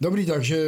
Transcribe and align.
Dobrý, 0.00 0.26
takže 0.26 0.58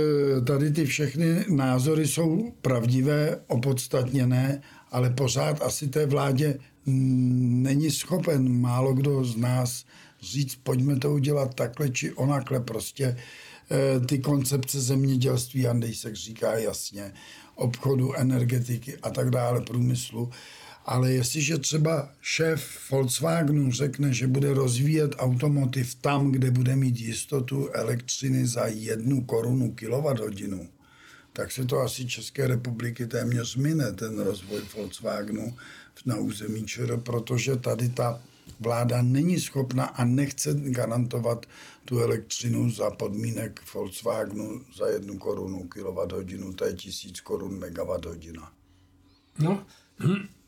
tady 0.47 0.71
ty 0.71 0.85
všechny 0.85 1.45
názory 1.49 2.09
jsou 2.09 2.53
pravdivé, 2.63 3.41
opodstatněné, 3.47 4.63
ale 4.91 5.11
pořád 5.11 5.63
asi 5.63 5.89
té 5.89 6.07
vládě 6.07 6.59
není 6.87 7.91
schopen 7.91 8.61
málo 8.61 8.95
kdo 8.95 9.25
z 9.25 9.37
nás 9.37 9.85
říct, 10.23 10.55
pojďme 10.63 10.97
to 10.97 11.13
udělat 11.13 11.55
takhle 11.55 11.91
či 11.91 12.13
onakle. 12.13 12.61
Prostě 12.61 13.17
eh, 13.71 14.01
ty 14.01 14.19
koncepce 14.19 14.81
zemědělství, 14.81 15.67
Andejsek 15.67 16.15
říká 16.15 16.59
jasně, 16.59 17.13
obchodu, 17.55 18.15
energetiky 18.15 18.97
a 19.03 19.11
tak 19.11 19.31
dále, 19.31 19.61
průmyslu. 19.61 20.31
Ale 20.85 21.13
jestliže 21.13 21.59
třeba 21.59 22.13
šéf 22.21 22.91
Volkswagenu 22.91 23.73
řekne, 23.73 24.15
že 24.15 24.27
bude 24.27 24.55
rozvíjet 24.55 25.15
automotiv 25.19 25.95
tam, 25.95 26.33
kde 26.33 26.51
bude 26.51 26.77
mít 26.77 27.01
jistotu 27.01 27.69
elektřiny 27.69 28.47
za 28.47 28.67
jednu 28.67 29.25
korunu 29.25 29.73
kilowatt-hodinu, 29.73 30.69
tak 31.33 31.53
se 31.53 31.65
to 31.65 31.79
asi 31.79 32.07
České 32.07 32.47
republiky 32.47 33.07
téměř 33.07 33.57
mine, 33.57 33.93
ten 33.93 34.19
rozvoj 34.21 34.61
Volkswagenu 34.77 35.57
na 36.07 36.17
území 36.17 36.67
ČR, 36.67 36.97
protože 36.97 37.57
tady 37.57 37.89
ta 37.89 38.21
vláda 38.61 39.03
není 39.03 39.41
schopna 39.41 39.85
a 39.85 40.05
nechce 40.05 40.55
garantovat 40.55 41.47
tu 41.85 41.99
elektřinu 41.99 42.71
za 42.71 42.91
podmínek 42.91 43.61
Volkswagenu 43.75 44.65
za 44.77 44.87
jednu 44.87 45.19
korunu 45.19 45.69
kilowatt 45.69 46.13
hodinu, 46.13 46.53
to 46.53 46.65
je 46.65 46.73
tisíc 46.73 47.21
korun 47.21 47.59
megawatt 47.59 48.07
hodina. 48.07 48.53
No, 49.39 49.67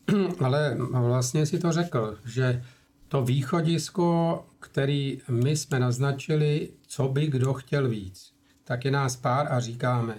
ale 0.41 0.77
vlastně 0.79 1.47
si 1.47 1.59
to 1.59 1.73
řekl, 1.73 2.19
že 2.25 2.63
to 3.09 3.23
východisko, 3.23 4.45
který 4.61 5.21
my 5.29 5.57
jsme 5.57 5.79
naznačili, 5.81 6.69
co 6.87 7.09
by 7.09 7.27
kdo 7.27 7.55
chtěl 7.55 7.89
víc, 7.89 8.33
tak 8.65 8.85
je 8.85 8.91
nás 8.91 9.17
pár 9.17 9.53
a 9.53 9.61
říkáme, 9.61 10.15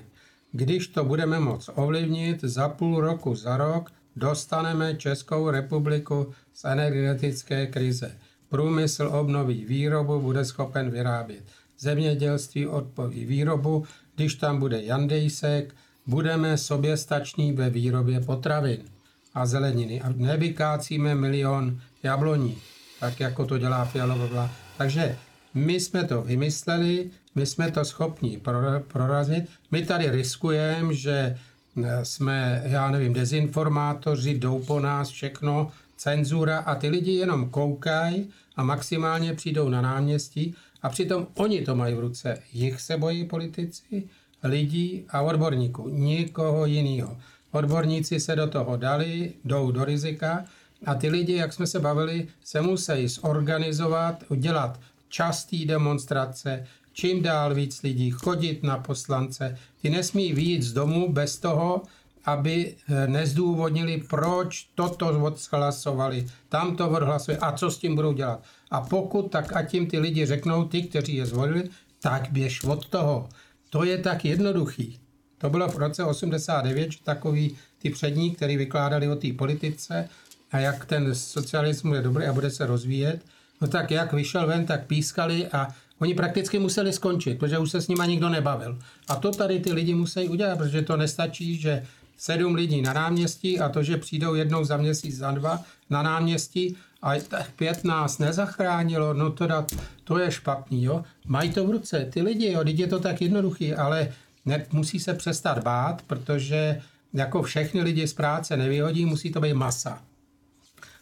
když 0.51 0.87
to 0.87 1.03
budeme 1.03 1.39
moc 1.39 1.69
ovlivnit 1.75 2.41
za 2.41 2.69
půl 2.69 3.01
roku, 3.01 3.35
za 3.35 3.57
rok, 3.57 3.91
dostaneme 4.15 4.95
Českou 4.95 5.49
republiku 5.49 6.31
z 6.53 6.65
energetické 6.65 7.67
krize. 7.67 8.17
Průmysl 8.49 9.09
obnoví 9.13 9.65
výrobu, 9.65 10.19
bude 10.19 10.45
schopen 10.45 10.89
vyrábět. 10.89 11.43
Zemědělství 11.79 12.67
odpoví 12.67 13.25
výrobu, 13.25 13.85
když 14.15 14.35
tam 14.35 14.59
bude 14.59 14.83
Jandejsek, 14.83 15.75
budeme 16.07 16.57
soběstační 16.57 17.53
ve 17.53 17.69
výrobě 17.69 18.19
potravin 18.19 18.92
a 19.33 19.45
zeleniny. 19.45 20.01
A 20.01 20.09
nevykácíme 20.15 21.15
milion 21.15 21.79
jabloní, 22.03 22.57
tak 22.99 23.19
jako 23.19 23.45
to 23.45 23.57
dělá 23.57 23.85
Fialová 23.85 24.49
Takže 24.77 25.17
my 25.53 25.79
jsme 25.79 26.03
to 26.03 26.21
vymysleli, 26.21 27.09
my 27.35 27.45
jsme 27.45 27.71
to 27.71 27.85
schopni 27.85 28.41
prorazit. 28.87 29.45
My 29.71 29.85
tady 29.85 30.09
riskujeme, 30.09 30.93
že 30.93 31.37
eh, 31.83 32.05
jsme, 32.05 32.63
já 32.65 32.91
nevím, 32.91 33.13
dezinformátoři, 33.13 34.33
jdou 34.33 34.59
po 34.59 34.79
nás 34.79 35.09
všechno, 35.09 35.71
cenzura 35.97 36.59
a 36.59 36.75
ty 36.75 36.89
lidi 36.89 37.11
jenom 37.11 37.49
koukají 37.49 38.29
a 38.55 38.63
maximálně 38.63 39.33
přijdou 39.33 39.69
na 39.69 39.81
náměstí 39.81 40.55
a 40.81 40.89
přitom 40.89 41.27
oni 41.33 41.61
to 41.61 41.75
mají 41.75 41.95
v 41.95 41.99
ruce. 41.99 42.39
Jich 42.53 42.81
se 42.81 42.97
bojí 42.97 43.25
politici, 43.25 44.03
lidí 44.43 45.05
a 45.09 45.21
odborníků, 45.21 45.89
nikoho 45.89 46.65
jiného. 46.65 47.17
Odborníci 47.53 48.19
se 48.19 48.35
do 48.35 48.47
toho 48.47 48.77
dali, 48.77 49.33
jdou 49.45 49.71
do 49.71 49.85
rizika 49.85 50.45
a 50.85 50.95
ty 50.95 51.09
lidi, 51.09 51.33
jak 51.33 51.53
jsme 51.53 51.67
se 51.67 51.79
bavili, 51.79 52.27
se 52.43 52.61
musí 52.61 53.07
zorganizovat, 53.07 54.23
udělat 54.29 54.79
častý 55.09 55.65
demonstrace, 55.65 56.67
čím 56.93 57.21
dál 57.21 57.53
víc 57.55 57.83
lidí 57.83 58.11
chodit 58.11 58.63
na 58.63 58.77
poslance. 58.77 59.57
Ty 59.81 59.89
nesmí 59.89 60.33
výjít 60.33 60.63
z 60.63 60.73
domu 60.73 61.13
bez 61.13 61.37
toho, 61.37 61.81
aby 62.25 62.75
eh, 62.75 63.07
nezdůvodnili, 63.07 64.03
proč 64.09 64.67
toto 64.75 65.23
odhlasovali, 65.23 66.27
tam 66.49 66.75
to 66.75 66.89
odhlasovali 66.89 67.39
a 67.39 67.51
co 67.51 67.71
s 67.71 67.77
tím 67.77 67.95
budou 67.95 68.13
dělat. 68.13 68.43
A 68.71 68.81
pokud, 68.81 69.31
tak 69.31 69.55
ať 69.55 69.71
tím 69.71 69.87
ty 69.87 69.99
lidi 69.99 70.25
řeknou, 70.25 70.65
ty, 70.65 70.83
kteří 70.83 71.15
je 71.15 71.25
zvolili, 71.25 71.69
tak 71.99 72.31
běž 72.31 72.63
od 72.63 72.87
toho. 72.87 73.29
To 73.69 73.83
je 73.83 73.97
tak 73.97 74.25
jednoduchý. 74.25 75.02
To 75.43 75.49
bylo 75.49 75.67
v 75.67 75.75
roce 75.75 76.03
89, 76.03 76.91
že 76.91 76.99
takový 77.03 77.55
ty 77.81 77.89
přední, 77.89 78.31
který 78.31 78.57
vykládali 78.57 79.07
o 79.07 79.15
té 79.15 79.33
politice 79.33 80.09
a 80.51 80.59
jak 80.59 80.85
ten 80.85 81.15
socialismus 81.15 81.95
je 81.95 82.01
dobrý 82.01 82.25
a 82.25 82.33
bude 82.33 82.49
se 82.49 82.65
rozvíjet, 82.65 83.21
no 83.61 83.67
tak 83.67 83.91
jak 83.91 84.13
vyšel 84.13 84.47
ven, 84.47 84.65
tak 84.65 84.87
pískali 84.87 85.47
a 85.47 85.67
oni 85.99 86.13
prakticky 86.13 86.59
museli 86.59 86.93
skončit, 86.93 87.39
protože 87.39 87.57
už 87.57 87.71
se 87.71 87.81
s 87.81 87.87
nima 87.87 88.05
nikdo 88.05 88.29
nebavil. 88.29 88.79
A 89.07 89.15
to 89.15 89.31
tady 89.31 89.59
ty 89.59 89.73
lidi 89.73 89.93
musí 89.93 90.29
udělat, 90.29 90.57
protože 90.57 90.81
to 90.81 90.97
nestačí, 90.97 91.57
že 91.57 91.83
sedm 92.17 92.55
lidí 92.55 92.81
na 92.81 92.93
náměstí 92.93 93.59
a 93.59 93.69
to, 93.69 93.83
že 93.83 93.97
přijdou 93.97 94.33
jednou 94.33 94.63
za 94.63 94.77
měsíc, 94.77 95.17
za 95.17 95.31
dva 95.31 95.63
na 95.89 96.03
náměstí 96.03 96.77
a 97.01 97.13
pět 97.55 97.83
nás 97.83 98.17
nezachránilo, 98.17 99.13
no 99.13 99.29
teda 99.29 99.65
to 100.03 100.17
je 100.17 100.31
špatný, 100.31 100.83
jo. 100.83 101.03
Mají 101.27 101.49
to 101.51 101.67
v 101.67 101.71
ruce, 101.71 102.07
ty 102.13 102.21
lidi, 102.21 102.51
jo, 102.51 102.63
teď 102.63 102.79
je 102.79 102.87
to 102.87 102.99
tak 102.99 103.21
jednoduchý, 103.21 103.73
ale 103.73 104.13
ne, 104.45 104.65
musí 104.71 104.99
se 104.99 105.13
přestat 105.13 105.63
bát, 105.63 106.01
protože 106.01 106.81
jako 107.13 107.43
všechny 107.43 107.81
lidi 107.81 108.07
z 108.07 108.13
práce 108.13 108.57
nevyhodí, 108.57 109.05
musí 109.05 109.31
to 109.31 109.41
být 109.41 109.53
masa. 109.53 110.03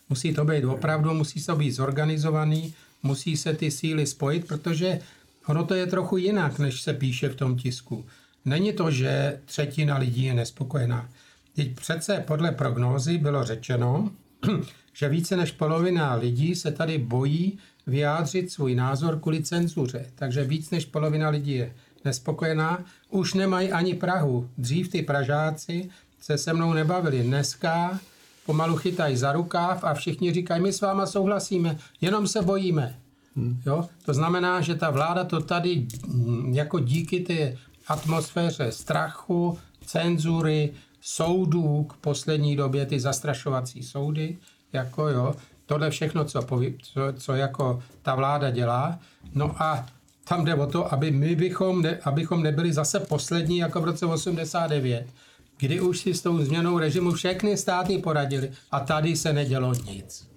Musí 0.10 0.34
to 0.34 0.46
být 0.46 0.64
opravdu, 0.64 1.14
musí 1.14 1.46
to 1.46 1.56
být 1.56 1.72
zorganizovaný, 1.72 2.74
musí 3.04 3.38
se 3.38 3.54
ty 3.54 3.72
síly 3.72 4.06
spojit, 4.06 4.48
protože 4.48 5.00
ono 5.48 5.66
to 5.66 5.74
je 5.74 5.86
trochu 5.86 6.18
jinak, 6.18 6.60
než 6.60 6.82
se 6.82 6.94
píše 6.94 7.30
v 7.30 7.36
tom 7.36 7.58
tisku. 7.58 8.06
Není 8.46 8.74
to, 8.74 8.92
že 8.92 9.40
třetina 9.46 9.98
lidí 9.98 10.24
je 10.24 10.34
nespokojená. 10.34 11.10
Teď 11.56 11.76
přece 11.76 12.24
podle 12.28 12.52
prognózy 12.52 13.18
bylo 13.18 13.44
řečeno, 13.44 14.12
že 14.94 15.10
více 15.10 15.38
než 15.38 15.52
polovina 15.52 16.16
lidí 16.16 16.56
se 16.56 16.72
tady 16.72 16.98
bojí 16.98 17.58
vyjádřit 17.88 18.52
svůj 18.52 18.76
názor 18.76 19.20
kvůli 19.20 19.44
cenzuře. 19.44 20.06
Takže 20.16 20.44
víc 20.44 20.70
než 20.70 20.86
polovina 20.86 21.30
lidí 21.30 21.52
je 21.52 21.74
nespokojená. 22.06 22.84
Už 23.10 23.34
nemají 23.34 23.72
ani 23.72 23.94
Prahu. 23.94 24.50
Dřív 24.58 24.90
ty 24.90 25.02
Pražáci 25.02 25.90
se 26.22 26.38
se 26.38 26.54
mnou 26.54 26.74
nebavili. 26.74 27.24
Dneska 27.24 28.00
pomalu 28.46 28.78
chytají 28.78 29.18
za 29.18 29.32
rukáv 29.32 29.84
a 29.84 29.94
všichni 29.94 30.34
říkají, 30.34 30.62
my 30.62 30.74
s 30.74 30.82
váma 30.82 31.06
souhlasíme, 31.06 31.78
jenom 32.02 32.28
se 32.28 32.42
bojíme. 32.42 32.96
Hmm. 33.36 33.62
Jo? 33.66 33.88
To 34.06 34.14
znamená, 34.14 34.62
že 34.62 34.76
ta 34.76 34.90
vláda 34.90 35.24
to 35.24 35.40
tady 35.42 35.88
mm, 36.08 36.54
jako 36.54 36.80
díky 36.80 37.20
té 37.20 37.58
atmosféře 37.88 38.72
strachu, 38.72 39.58
cenzury, 39.86 40.74
soudů 41.02 41.84
k 41.84 41.94
poslední 41.94 42.56
době, 42.56 42.86
ty 42.86 43.00
zastrašovací 43.00 43.84
soudy, 43.84 44.38
jako 44.74 45.08
jo, 45.08 45.36
tohle 45.66 45.90
všechno, 45.90 46.26
co, 46.26 46.42
poví, 46.42 46.78
co, 46.82 47.02
co 47.18 47.36
jako 47.36 47.84
ta 48.02 48.16
vláda 48.16 48.50
dělá. 48.50 49.00
No 49.34 49.62
a 49.64 49.86
tam 50.32 50.46
jde 50.46 50.56
o 50.56 50.66
to, 50.68 50.94
aby 50.94 51.12
my 51.12 51.36
bychom, 51.36 51.82
ne, 51.82 52.00
abychom 52.04 52.44
nebyli 52.44 52.74
zase 52.74 53.00
poslední 53.00 53.58
jako 53.58 53.82
v 53.82 53.84
roce 53.84 54.06
89, 54.06 55.08
kdy 55.58 55.82
už 55.82 56.00
si 56.00 56.14
s 56.14 56.22
tou 56.22 56.40
změnou 56.40 56.80
režimu 56.80 57.12
všechny 57.12 57.58
státy 57.58 57.98
poradili 57.98 58.52
a 58.72 58.80
tady 58.80 59.16
se 59.16 59.34
nedělo 59.34 59.74
nic. 59.74 60.28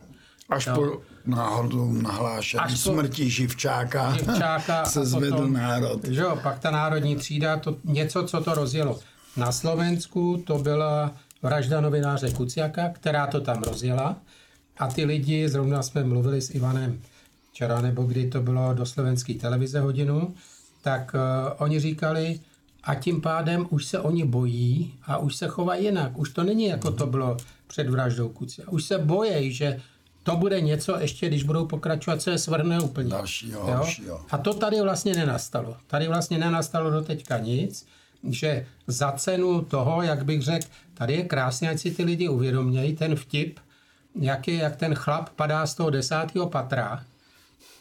Až 0.51 0.67
no. 0.67 0.75
po 0.75 1.01
náhodu 1.27 1.93
nahlášení 1.93 2.61
Až 2.61 2.81
smrti 2.81 3.31
Živčáka, 3.31 4.17
Živčáka 4.17 4.85
se 4.95 5.07
zvedl 5.07 5.37
potom, 5.37 5.53
národ. 5.53 6.05
Že 6.05 6.21
jo, 6.21 6.39
pak 6.43 6.59
ta 6.59 6.71
národní 6.71 7.17
třída, 7.17 7.57
to 7.57 7.77
něco, 7.85 8.23
co 8.23 8.41
to 8.41 8.55
rozjelo. 8.55 9.01
Na 9.37 9.53
Slovensku 9.53 10.43
to 10.47 10.59
byla 10.59 11.13
vražda 11.43 11.81
novináře 11.81 12.31
Kuciaka, 12.31 12.89
která 12.89 13.27
to 13.27 13.41
tam 13.41 13.63
rozjela. 13.63 14.17
A 14.79 14.87
ty 14.87 15.05
lidi, 15.05 15.49
zrovna 15.49 15.83
jsme 15.83 16.05
mluvili 16.05 16.43
s 16.43 16.51
Ivanem 16.51 17.01
včera, 17.55 17.81
nebo 17.81 18.03
kdy 18.03 18.27
to 18.31 18.43
bylo 18.43 18.75
do 18.75 18.87
slovenské 18.87 19.35
televize 19.35 19.81
hodinu, 19.81 20.35
tak 20.83 21.15
uh, 21.15 21.53
oni 21.59 21.81
říkali, 21.81 22.41
a 22.85 22.95
tím 22.95 23.21
pádem 23.21 23.67
už 23.71 23.87
se 23.87 24.01
oni 24.01 24.25
bojí 24.25 24.95
a 25.07 25.19
už 25.19 25.37
se 25.37 25.49
chovají 25.49 25.85
jinak. 25.85 26.19
Už 26.19 26.31
to 26.31 26.43
není 26.43 26.67
jako 26.67 26.91
to 26.91 27.07
bylo 27.07 27.37
před 27.67 27.89
vraždou 27.89 28.29
Kucia. 28.29 28.69
Už 28.71 28.85
se 28.85 28.99
bojí, 28.99 29.53
že 29.53 29.81
to 30.23 30.37
bude 30.37 30.61
něco 30.61 30.99
ještě, 30.99 31.29
když 31.29 31.43
budou 31.45 31.67
pokračovat, 31.67 32.23
co 32.23 32.31
je 32.31 32.39
svrhne 32.39 32.81
úplně. 32.81 33.11
Dalšího, 33.11 33.61
jo? 33.61 33.67
Dalšího. 33.67 34.21
A 34.31 34.39
to 34.39 34.55
tady 34.55 34.81
vlastně 34.81 35.15
nenastalo. 35.15 35.77
Tady 35.87 36.09
vlastně 36.09 36.39
nenastalo 36.39 36.91
do 36.91 37.03
teďka 37.03 37.39
nic, 37.39 37.87
že 38.29 38.67
za 38.87 39.13
cenu 39.13 39.63
toho, 39.63 40.03
jak 40.03 40.25
bych 40.25 40.43
řekl, 40.43 40.67
tady 40.95 41.13
je 41.15 41.23
krásně, 41.23 41.71
ať 41.71 41.79
si 41.79 41.91
ty 41.91 42.05
lidi 42.05 42.29
uvědomějí, 42.29 42.97
ten 42.97 43.17
vtip, 43.17 43.61
jak, 44.21 44.49
je, 44.49 44.55
jak 44.55 44.77
ten 44.77 44.95
chlap 44.95 45.29
padá 45.29 45.67
z 45.67 45.75
toho 45.75 45.91
desátého 45.91 46.49
patra 46.49 47.05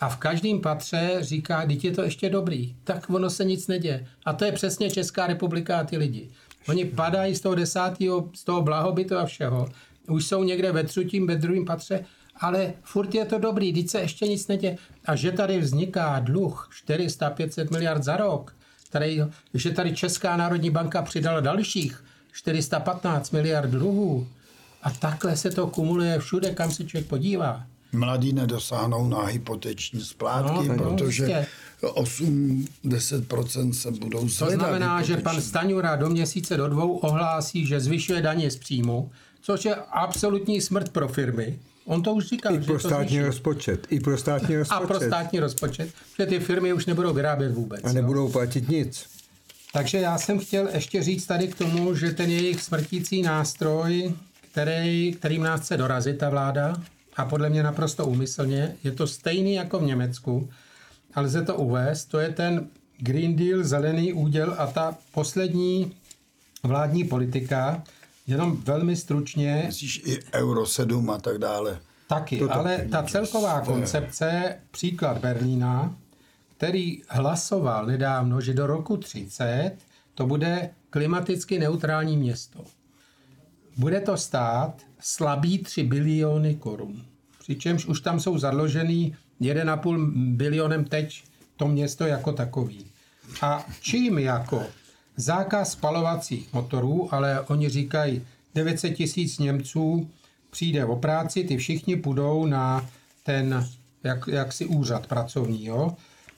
a 0.04 0.10
v 0.10 0.18
každém 0.18 0.62
patře 0.62 1.18
říká, 1.20 1.66
teď 1.66 1.86
je 1.86 1.92
to 1.92 2.02
ještě 2.02 2.30
dobrý, 2.30 2.76
tak 2.84 3.10
ono 3.10 3.30
se 3.30 3.46
nic 3.46 3.68
neděje. 3.68 4.08
A 4.26 4.34
to 4.34 4.46
je 4.46 4.52
přesně 4.52 4.90
Česká 4.90 5.28
republika 5.28 5.80
a 5.80 5.84
ty 5.84 5.98
lidi. 5.98 6.30
Oni 6.68 6.86
padají 6.86 7.36
z 7.36 7.42
toho 7.42 7.56
desátého, 7.56 8.30
z 8.34 8.44
toho 8.44 8.62
blahobytu 8.62 9.18
a 9.18 9.26
všeho, 9.26 9.68
už 10.08 10.26
jsou 10.26 10.44
někde 10.44 10.72
ve 10.72 10.84
třetím, 10.84 11.28
ve 11.28 11.36
druhém 11.36 11.66
patře 11.66 12.06
ale 12.36 12.74
furt 12.84 13.16
je 13.16 13.26
to 13.26 13.40
dobrý, 13.40 13.72
když 13.72 13.92
se 13.92 14.00
ještě 14.00 14.28
nic 14.28 14.48
neděje. 14.48 14.78
A 15.06 15.16
že 15.16 15.32
tady 15.32 15.60
vzniká 15.60 16.20
dluh 16.20 16.70
400-500 16.88 17.72
miliard 17.72 18.04
za 18.04 18.18
rok, 18.18 18.56
který, 18.90 19.22
že 19.54 19.72
tady 19.72 19.96
Česká 19.96 20.38
národní 20.38 20.70
banka 20.70 21.02
přidala 21.02 21.40
dalších 21.40 22.04
415 22.32 23.32
miliard 23.32 23.70
dluhů 23.70 24.28
a 24.84 24.90
takhle 24.92 25.38
se 25.38 25.52
to 25.52 25.68
kumuluje 25.68 26.20
všude, 26.20 26.52
kam 26.52 26.72
se 26.72 26.84
člověk 26.84 27.10
podívá. 27.10 27.66
Mladí 27.94 28.34
nedosáhnou 28.34 29.08
na 29.08 29.26
hypoteční 29.26 30.02
splátky, 30.02 30.68
no, 30.68 30.76
protože 30.76 31.46
8-10% 31.82 33.72
se 33.72 33.92
budou 33.92 34.28
zvedat. 34.30 34.52
To 34.52 34.60
znamená, 34.60 34.98
hypoteční. 34.98 35.16
že 35.16 35.22
pan 35.22 35.42
Staňura 35.42 35.96
do 35.96 36.10
měsíce 36.10 36.58
do 36.58 36.68
dvou 36.68 36.98
ohlásí, 36.98 37.66
že 37.66 37.80
zvyšuje 37.80 38.22
daně 38.22 38.52
z 38.52 38.58
příjmu, 38.58 39.12
což 39.42 39.66
je 39.66 39.76
absolutní 39.76 40.62
smrt 40.62 40.90
pro 40.90 41.08
firmy. 41.08 41.60
On 41.86 42.04
to 42.04 42.14
už 42.14 42.28
říkal. 42.28 42.56
I 42.56 42.60
pro 42.60 42.80
že 42.80 42.88
státní 42.88 43.20
to 43.20 43.26
rozpočet. 43.26 43.88
I 43.90 44.00
pro 44.00 44.18
státní 44.18 44.58
rozpočet. 44.58 44.84
A 44.84 44.88
pro 44.88 45.00
státní 45.00 45.40
rozpočet, 45.40 45.90
že 46.20 46.26
ty 46.26 46.40
firmy 46.40 46.74
už 46.74 46.86
nebudou 46.86 47.14
vyrábět 47.14 47.52
vůbec. 47.52 47.82
A 47.84 47.94
nebudou 47.94 48.26
jo. 48.26 48.30
platit 48.30 48.70
nic. 48.70 49.06
Takže 49.74 49.98
já 49.98 50.18
jsem 50.18 50.40
chtěl 50.40 50.70
ještě 50.74 51.04
říct 51.04 51.26
tady 51.26 51.48
k 51.48 51.56
tomu, 51.56 51.96
že 51.96 52.12
ten 52.12 52.30
jejich 52.30 52.62
smrtící 52.62 53.22
nástroj, 53.22 54.14
který, 54.52 55.14
kterým 55.14 55.44
nás 55.44 55.62
chce 55.62 55.78
dorazit 55.78 56.18
ta 56.18 56.30
vláda, 56.30 56.76
a 57.16 57.26
podle 57.26 57.50
mě 57.50 57.64
naprosto 57.64 58.06
úmyslně, 58.08 58.76
je 58.84 58.92
to 58.92 59.08
stejný 59.08 59.54
jako 59.54 59.80
v 59.80 59.84
Německu, 59.84 60.50
ale 61.14 61.26
lze 61.26 61.42
to 61.42 61.56
uvést, 61.56 62.06
to 62.06 62.20
je 62.20 62.30
ten 62.30 62.68
Green 62.98 63.36
Deal, 63.36 63.64
zelený 63.64 64.14
úděl 64.14 64.56
a 64.58 64.68
ta 64.68 64.98
poslední 65.12 65.94
vládní 66.64 67.04
politika, 67.04 67.84
jenom 68.28 68.58
velmi 68.58 68.96
stručně. 68.96 69.64
Myslíš 69.66 70.02
i 70.06 70.20
Euro 70.34 70.66
7 70.66 71.10
a 71.10 71.18
tak 71.18 71.38
dále. 71.38 71.80
Taky, 72.08 72.40
to 72.40 72.54
ale 72.54 72.88
ta 72.92 73.04
celková 73.04 73.62
koncepce, 73.62 74.56
příklad 74.72 75.18
Berlína, 75.18 75.96
který 76.58 77.02
hlasoval 77.10 77.86
nedávno, 77.86 78.42
že 78.42 78.54
do 78.54 78.68
roku 78.68 78.98
30 78.98 79.72
to 80.16 80.26
bude 80.26 80.70
klimaticky 80.90 81.60
neutrální 81.60 82.18
město. 82.18 82.64
Bude 83.78 84.00
to 84.00 84.18
stát 84.18 84.82
slabý 85.00 85.58
3 85.58 85.84
biliony 85.84 86.56
korun. 86.56 87.02
Přičemž 87.40 87.86
už 87.86 88.02
tam 88.02 88.20
jsou 88.20 88.38
zadložený 88.38 89.16
1,5 89.42 90.12
bilionem 90.36 90.86
teď 90.86 91.24
to 91.58 91.68
město 91.68 92.06
jako 92.06 92.32
takový. 92.32 92.86
A 93.42 93.66
čím 93.82 94.20
jako 94.20 94.64
zákaz 95.18 95.72
spalovacích 95.72 96.54
motorů, 96.54 97.14
ale 97.14 97.42
oni 97.42 97.70
říkají 97.70 98.22
900 98.56 98.96
tisíc 98.96 99.40
Němců 99.40 100.10
přijde 100.50 100.86
o 100.86 100.96
práci, 100.96 101.44
ty 101.44 101.58
všichni 101.58 101.96
půjdou 101.96 102.46
na 102.46 102.90
ten 103.24 103.68
jak, 104.04 104.28
jaksi 104.28 104.66
úřad 104.66 105.08
pracovní. 105.08 105.66
Jo? 105.66 105.96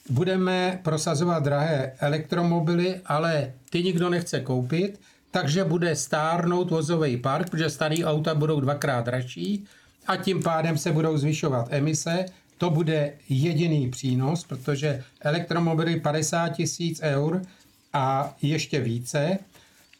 Budeme 0.09 0.79
prosazovat 0.83 1.43
drahé 1.43 1.91
elektromobily, 1.99 3.01
ale 3.05 3.53
ty 3.69 3.83
nikdo 3.83 4.09
nechce 4.09 4.39
koupit, 4.39 4.99
takže 5.35 5.63
bude 5.63 5.95
stárnout 5.95 6.71
vozový 6.71 7.17
park, 7.17 7.49
protože 7.49 7.69
starý 7.69 8.05
auta 8.05 8.35
budou 8.35 8.59
dvakrát 8.59 9.05
dražší 9.05 9.65
a 10.07 10.15
tím 10.15 10.43
pádem 10.43 10.77
se 10.77 10.91
budou 10.91 11.17
zvyšovat 11.17 11.67
emise. 11.69 12.25
To 12.57 12.69
bude 12.69 13.13
jediný 13.29 13.89
přínos, 13.89 14.43
protože 14.43 15.03
elektromobily 15.19 15.99
50 15.99 16.49
tisíc 16.49 16.99
eur 17.03 17.41
a 17.93 18.35
ještě 18.41 18.79
více. 18.79 19.37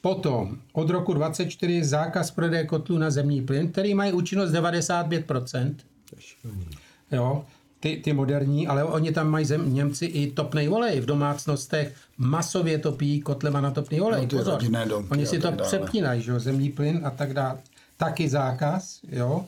Potom 0.01 0.57
od 0.73 0.89
roku 0.89 1.13
24 1.13 1.83
zákaz 1.83 2.31
prodeje 2.31 2.65
kotlů 2.65 2.97
na 2.97 3.11
zemní 3.11 3.41
plyn, 3.41 3.71
který 3.71 3.93
mají 3.93 4.13
účinnost 4.13 4.51
95%. 4.51 5.75
Jo, 7.11 7.45
ty, 7.85 8.01
ty 8.03 8.13
moderní, 8.13 8.67
ale 8.67 8.83
oni 8.83 9.11
tam 9.11 9.29
mají 9.29 9.45
zem, 9.45 9.73
Němci 9.73 10.05
i 10.05 10.31
topný 10.31 10.69
olej 10.69 11.01
v 11.01 11.05
domácnostech, 11.05 11.93
masově 12.17 12.77
topí 12.77 13.21
kotlema 13.21 13.61
na 13.61 13.71
topný 13.71 14.01
olej. 14.01 14.21
No, 14.21 14.37
Pozor, 14.37 14.61
oni 15.09 15.25
si 15.25 15.39
to 15.39 15.51
přepínají, 15.51 16.21
že 16.21 16.31
jo, 16.31 16.39
zemní 16.39 16.69
plyn 16.69 17.01
a 17.03 17.09
tak 17.09 17.33
dále. 17.33 17.57
Taky 17.97 18.29
zákaz, 18.29 18.99
jo. 19.11 19.45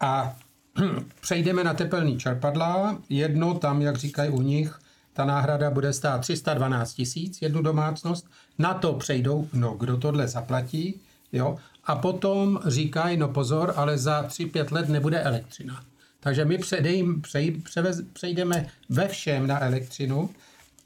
A 0.00 0.36
přejdeme 1.20 1.64
na 1.64 1.74
tepelný 1.74 2.18
čerpadla. 2.18 2.98
Jedno 3.08 3.54
tam, 3.54 3.82
jak 3.82 3.96
říkají 3.96 4.30
u 4.30 4.42
nich, 4.42 4.78
ta 5.12 5.24
náhrada 5.24 5.70
bude 5.70 5.92
stát 5.92 6.20
312 6.20 6.94
tisíc, 6.94 7.42
jednu 7.42 7.62
domácnost. 7.62 8.26
Na 8.58 8.74
to 8.74 8.92
přejdou, 8.92 9.48
no 9.52 9.74
kdo 9.78 9.96
tohle 9.96 10.28
zaplatí, 10.28 11.00
jo. 11.32 11.56
A 11.84 11.96
potom 11.96 12.60
říkají, 12.66 13.16
no 13.16 13.28
pozor, 13.28 13.72
ale 13.76 13.98
za 13.98 14.22
3-5 14.22 14.72
let 14.72 14.88
nebude 14.88 15.20
elektřina. 15.20 15.82
Takže 16.26 16.44
my 16.44 16.58
předejím, 16.58 17.20
přej, 17.22 17.50
převez, 17.50 18.02
přejdeme 18.12 18.66
ve 18.88 19.08
všem 19.08 19.46
na 19.46 19.64
elektřinu, 19.64 20.30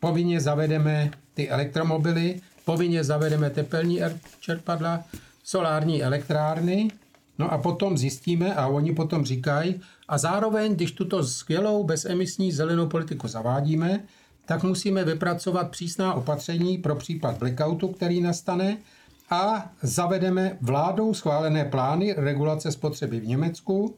povinně 0.01 0.41
zavedeme 0.41 1.11
ty 1.35 1.49
elektromobily, 1.49 2.41
povinně 2.65 3.05
zavedeme 3.05 3.51
tepelní 3.51 4.03
er, 4.03 4.19
čerpadla, 4.41 5.05
solární 5.45 6.03
elektrárny, 6.03 6.91
no 7.39 7.53
a 7.53 7.59
potom 7.59 7.99
zjistíme, 7.99 8.55
a 8.55 8.67
oni 8.67 8.95
potom 8.95 9.25
říkají, 9.25 9.81
a 10.09 10.19
zároveň, 10.19 10.75
když 10.75 10.93
tuto 10.93 11.25
skvělou 11.25 11.85
bezemisní 11.85 12.53
zelenou 12.53 12.87
politiku 12.87 13.29
zavádíme, 13.29 14.01
tak 14.47 14.63
musíme 14.63 15.05
vypracovat 15.05 15.71
přísná 15.71 16.15
opatření 16.15 16.79
pro 16.79 16.97
případ 16.97 17.39
blackoutu, 17.39 17.89
který 17.89 18.21
nastane, 18.21 18.79
a 19.31 19.71
zavedeme 19.83 20.59
vládou 20.61 21.15
schválené 21.15 21.65
plány 21.65 22.15
regulace 22.19 22.73
spotřeby 22.73 23.21
v 23.21 23.27
Německu, 23.27 23.97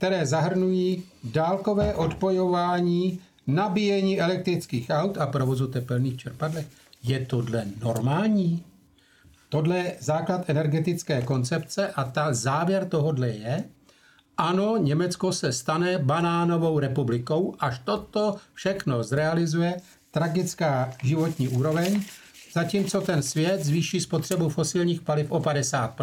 které 0.00 0.26
zahrnují 0.26 1.02
dálkové 1.24 1.94
odpojování, 1.94 3.20
nabíjení 3.46 4.20
elektrických 4.20 4.86
aut 4.90 5.18
a 5.18 5.26
provozu 5.26 5.66
tepelných 5.66 6.16
čerpadlek. 6.16 6.66
Je 7.02 7.26
tohle 7.26 7.64
normální? 7.82 8.64
Tohle 9.48 9.76
je 9.76 9.96
základ 10.00 10.50
energetické 10.50 11.22
koncepce 11.22 11.88
a 11.88 12.04
ta 12.04 12.34
závěr 12.34 12.88
tohodle 12.88 13.28
je, 13.28 13.64
ano, 14.36 14.76
Německo 14.76 15.32
se 15.32 15.52
stane 15.52 15.98
banánovou 15.98 16.78
republikou, 16.78 17.54
až 17.58 17.80
toto 17.84 18.36
všechno 18.54 19.02
zrealizuje 19.02 19.76
tragická 20.10 20.92
životní 21.02 21.48
úroveň, 21.48 22.02
zatímco 22.52 23.00
ten 23.00 23.22
svět 23.22 23.64
zvýší 23.64 24.00
spotřebu 24.00 24.48
fosilních 24.48 25.00
paliv 25.00 25.30
o 25.30 25.40
50 25.40 26.00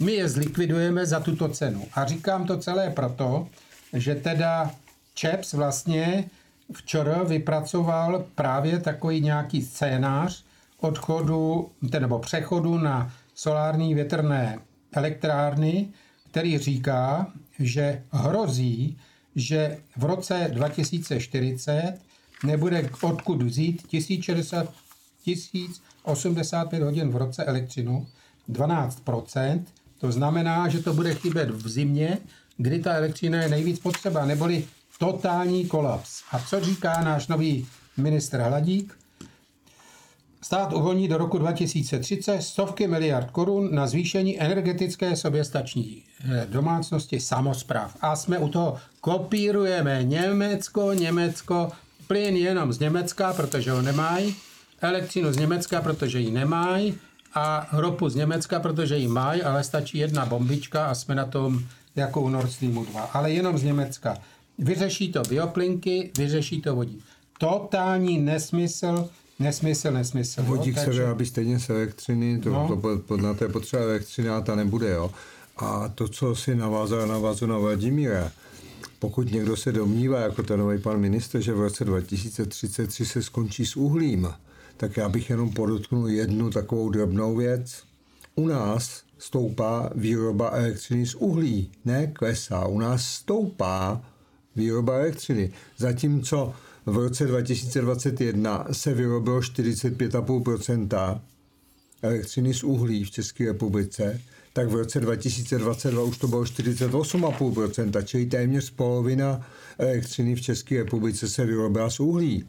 my 0.00 0.12
je 0.12 0.28
zlikvidujeme 0.28 1.06
za 1.06 1.20
tuto 1.20 1.48
cenu. 1.48 1.86
A 1.94 2.04
říkám 2.04 2.46
to 2.46 2.58
celé 2.58 2.90
proto, 2.90 3.48
že 3.92 4.14
teda 4.14 4.70
ČEPS 5.14 5.52
vlastně 5.52 6.24
včera 6.72 7.22
vypracoval 7.22 8.24
právě 8.34 8.78
takový 8.78 9.20
nějaký 9.20 9.62
scénář 9.62 10.44
odchodu 10.80 11.70
nebo 11.98 12.18
přechodu 12.18 12.78
na 12.78 13.12
solární 13.34 13.94
větrné 13.94 14.58
elektrárny, 14.92 15.88
který 16.30 16.58
říká, 16.58 17.32
že 17.58 18.02
hrozí, 18.10 18.98
že 19.36 19.78
v 19.96 20.04
roce 20.04 20.50
2040 20.52 21.98
nebude 22.44 22.90
odkud 23.02 23.42
vzít 23.42 23.86
1060, 23.86 24.72
1085 25.24 26.82
hodin 26.82 27.10
v 27.10 27.16
roce 27.16 27.44
elektřinu, 27.44 28.06
12 28.48 29.02
to 30.00 30.12
znamená, 30.12 30.68
že 30.68 30.82
to 30.82 30.94
bude 30.94 31.14
chybět 31.14 31.50
v 31.50 31.68
zimě, 31.68 32.18
kdy 32.56 32.78
ta 32.78 32.94
elektřina 32.94 33.42
je 33.42 33.48
nejvíc 33.48 33.78
potřeba, 33.78 34.24
neboli 34.24 34.64
totální 34.98 35.66
kolaps. 35.66 36.22
A 36.32 36.38
co 36.38 36.60
říká 36.60 37.00
náš 37.00 37.28
nový 37.28 37.66
ministr 37.96 38.38
Hladík? 38.40 38.98
Stát 40.42 40.72
uvolní 40.72 41.08
do 41.08 41.18
roku 41.18 41.38
2030 41.38 42.42
stovky 42.42 42.86
miliard 42.86 43.30
korun 43.30 43.74
na 43.74 43.86
zvýšení 43.86 44.40
energetické 44.40 45.16
soběstační 45.16 46.02
eh, 46.24 46.46
domácnosti 46.50 47.20
samozpráv. 47.20 47.96
A 48.00 48.16
jsme 48.16 48.38
u 48.38 48.48
toho, 48.48 48.76
kopírujeme 49.00 50.04
Německo, 50.04 50.92
Německo, 50.92 51.68
plyn 52.06 52.36
jenom 52.36 52.72
z 52.72 52.78
Německa, 52.78 53.32
protože 53.32 53.70
ho 53.70 53.82
nemají, 53.82 54.36
elektřinu 54.80 55.32
z 55.32 55.36
Německa, 55.36 55.82
protože 55.82 56.20
ji 56.20 56.30
nemají, 56.30 56.98
a 57.34 57.68
ropu 57.72 58.08
z 58.08 58.14
Německa, 58.14 58.60
protože 58.60 58.96
ji 58.96 59.08
mají, 59.08 59.42
ale 59.42 59.64
stačí 59.64 59.98
jedna 59.98 60.26
bombička 60.26 60.86
a 60.86 60.94
jsme 60.94 61.14
na 61.14 61.24
tom 61.24 61.60
jako 61.96 62.20
u 62.20 62.28
Nord 62.28 62.52
Streamu 62.52 62.84
2. 62.84 63.00
Ale 63.00 63.30
jenom 63.32 63.58
z 63.58 63.62
Německa. 63.62 64.16
Vyřeší 64.58 65.12
to 65.12 65.22
bioplinky, 65.22 66.10
vyřeší 66.18 66.62
to 66.62 66.74
vodík. 66.74 67.04
Totální 67.38 68.18
nesmysl, 68.18 69.08
nesmysl, 69.38 69.90
nesmysl. 69.90 70.42
Vodík 70.42 70.76
jo? 70.76 70.82
se 70.84 70.90
vyrábí 70.90 71.26
stejně 71.26 71.60
z 71.60 71.70
elektřiny, 71.70 72.38
to, 72.38 72.50
no. 72.50 72.80
to, 72.82 72.98
to, 72.98 73.16
na 73.16 73.34
té 73.34 73.48
potřeba 73.48 73.82
elektřiny 73.82 74.28
a 74.28 74.40
ta 74.40 74.54
nebude. 74.54 74.90
Jo? 74.90 75.10
A 75.56 75.88
to, 75.88 76.08
co 76.08 76.34
si 76.34 76.54
navázal, 76.54 77.06
navázal 77.06 77.48
na 77.48 77.58
Vladimíra, 77.58 78.32
pokud 78.98 79.32
někdo 79.32 79.56
se 79.56 79.72
domnívá, 79.72 80.20
jako 80.20 80.42
ten 80.42 80.60
nový 80.60 80.78
pan 80.78 81.00
minister, 81.00 81.40
že 81.40 81.52
v 81.52 81.60
roce 81.60 81.84
2033 81.84 83.06
se 83.06 83.22
skončí 83.22 83.66
s 83.66 83.76
uhlím, 83.76 84.28
tak 84.80 84.96
já 84.96 85.08
bych 85.08 85.30
jenom 85.30 85.50
podotknul 85.50 86.08
jednu 86.08 86.50
takovou 86.50 86.90
drobnou 86.90 87.36
věc. 87.36 87.82
U 88.34 88.46
nás 88.46 89.02
stoupá 89.18 89.90
výroba 89.94 90.50
elektřiny 90.50 91.06
z 91.06 91.14
uhlí, 91.14 91.70
ne 91.84 92.06
klesá. 92.06 92.66
U 92.66 92.78
nás 92.78 93.04
stoupá 93.06 94.04
výroba 94.56 94.94
elektřiny. 94.94 95.52
Zatímco 95.78 96.54
v 96.86 96.96
roce 96.96 97.26
2021 97.26 98.66
se 98.72 98.94
vyrobilo 98.94 99.40
45,5% 99.40 101.20
elektřiny 102.02 102.54
z 102.54 102.62
uhlí 102.62 103.04
v 103.04 103.10
České 103.10 103.44
republice, 103.44 104.20
tak 104.52 104.68
v 104.68 104.74
roce 104.74 105.00
2022 105.00 106.02
už 106.02 106.18
to 106.18 106.28
bylo 106.28 106.42
48,5% 106.42 108.04
čili 108.04 108.26
téměř 108.26 108.70
polovina 108.70 109.46
elektřiny 109.78 110.34
v 110.34 110.40
České 110.40 110.76
republice 110.78 111.28
se 111.28 111.44
vyrobila 111.44 111.90
z 111.90 112.00
uhlí. 112.00 112.44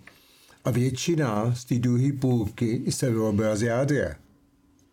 A 0.66 0.72
většina 0.72 1.56
z 1.56 1.66
té 1.66 1.76
druhé 1.76 2.12
půlky 2.20 2.92
se 2.92 3.10
vyrobila 3.10 3.56
z 3.56 3.62
jádra. 3.62 4.16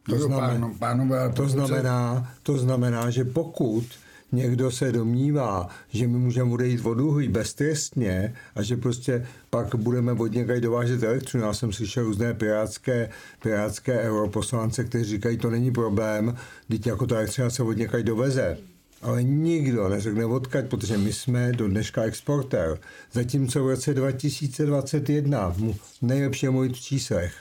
To, 0.08 0.18
znamená, 0.18 0.70
pánové, 0.78 1.32
to, 1.32 1.48
znamená, 1.48 2.32
to 2.42 2.58
znamená, 2.58 3.10
že 3.10 3.24
pokud 3.24 3.84
někdo 4.32 4.70
se 4.70 4.92
domnívá, 4.92 5.68
že 5.88 6.08
my 6.08 6.18
můžeme 6.18 6.52
odejít 6.52 6.86
od 6.86 7.00
uhlí 7.00 7.28
beztrestně 7.28 8.34
a 8.54 8.62
že 8.62 8.76
prostě 8.76 9.26
pak 9.50 9.74
budeme 9.74 10.12
od 10.12 10.32
někde 10.32 10.60
dovážet 10.60 11.02
elektřinu. 11.02 11.44
Já 11.44 11.54
jsem 11.54 11.72
slyšel 11.72 12.04
různé 12.04 12.34
pirátské, 12.34 13.10
pirátské 13.42 14.00
europoslance, 14.00 14.84
kteří 14.84 15.04
říkají, 15.04 15.38
to 15.38 15.50
není 15.50 15.72
problém, 15.72 16.36
teď 16.68 16.86
jako 16.86 17.06
ta 17.06 17.16
elektřina 17.16 17.50
se 17.50 17.62
od 17.62 17.76
někde 17.76 18.02
doveze. 18.02 18.58
Ale 19.02 19.22
nikdo 19.22 19.88
neřekne 19.88 20.26
odkaď, 20.26 20.66
protože 20.66 20.98
my 20.98 21.12
jsme 21.12 21.52
do 21.52 21.68
dneška 21.68 22.02
exportér. 22.02 22.78
Zatímco 23.12 23.64
v 23.64 23.68
roce 23.68 23.94
2021, 23.94 25.54
nejlepší 26.02 26.48
mluvit 26.48 26.72
v 26.72 26.80
číslech, 26.80 27.34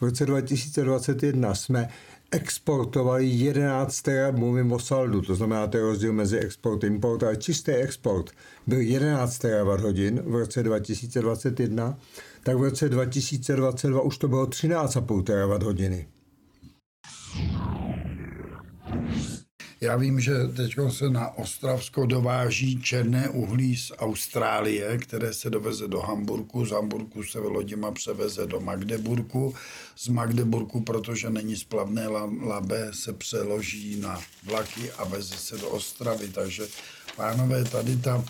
v 0.00 0.04
roce 0.04 0.26
2021 0.26 1.54
jsme 1.54 1.88
exportovali 2.30 3.26
11 3.26 4.02
terawatt, 4.02 4.38
mluvím 4.38 4.72
o 4.72 4.78
saldu, 4.78 5.22
to 5.22 5.34
znamená, 5.34 5.66
to 5.66 5.76
je 5.76 5.82
rozdíl 5.82 6.12
mezi 6.12 6.38
export 6.38 6.84
a 6.84 6.86
import, 6.86 7.22
ale 7.22 7.36
čistý 7.36 7.72
export 7.72 8.30
byl 8.66 8.80
11 8.80 9.38
terawatt 9.38 9.82
hodin 9.82 10.22
v 10.26 10.34
roce 10.34 10.62
2021, 10.62 11.98
tak 12.42 12.56
v 12.56 12.62
roce 12.62 12.88
2022 12.88 14.00
už 14.00 14.18
to 14.18 14.28
bylo 14.28 14.46
13,5 14.46 15.22
terawatt 15.22 15.62
hodiny. 15.62 16.06
Já 19.84 19.96
vím, 19.96 20.20
že 20.20 20.32
teď 20.56 20.74
se 20.88 21.10
na 21.10 21.38
Ostravsko 21.38 22.06
dováží 22.06 22.82
černé 22.82 23.28
uhlí 23.28 23.76
z 23.76 23.92
Austrálie, 23.98 24.98
které 24.98 25.34
se 25.34 25.50
doveze 25.50 25.88
do 25.88 26.00
Hamburku, 26.00 26.66
z 26.66 26.70
Hamburku 26.70 27.22
se 27.22 27.38
loděma 27.38 27.90
převeze 27.90 28.46
do 28.46 28.60
Magdeburku, 28.60 29.54
z 29.96 30.08
Magdeburku, 30.08 30.80
protože 30.80 31.30
není 31.30 31.56
splavné 31.56 32.08
labe, 32.42 32.90
se 32.92 33.12
přeloží 33.12 34.00
na 34.00 34.20
vlaky 34.44 34.90
a 34.92 35.04
veze 35.04 35.36
se 35.36 35.58
do 35.58 35.68
Ostravy. 35.68 36.28
Takže 36.28 36.66
pánové, 37.16 37.64
tady 37.64 37.96
ta 37.96 38.24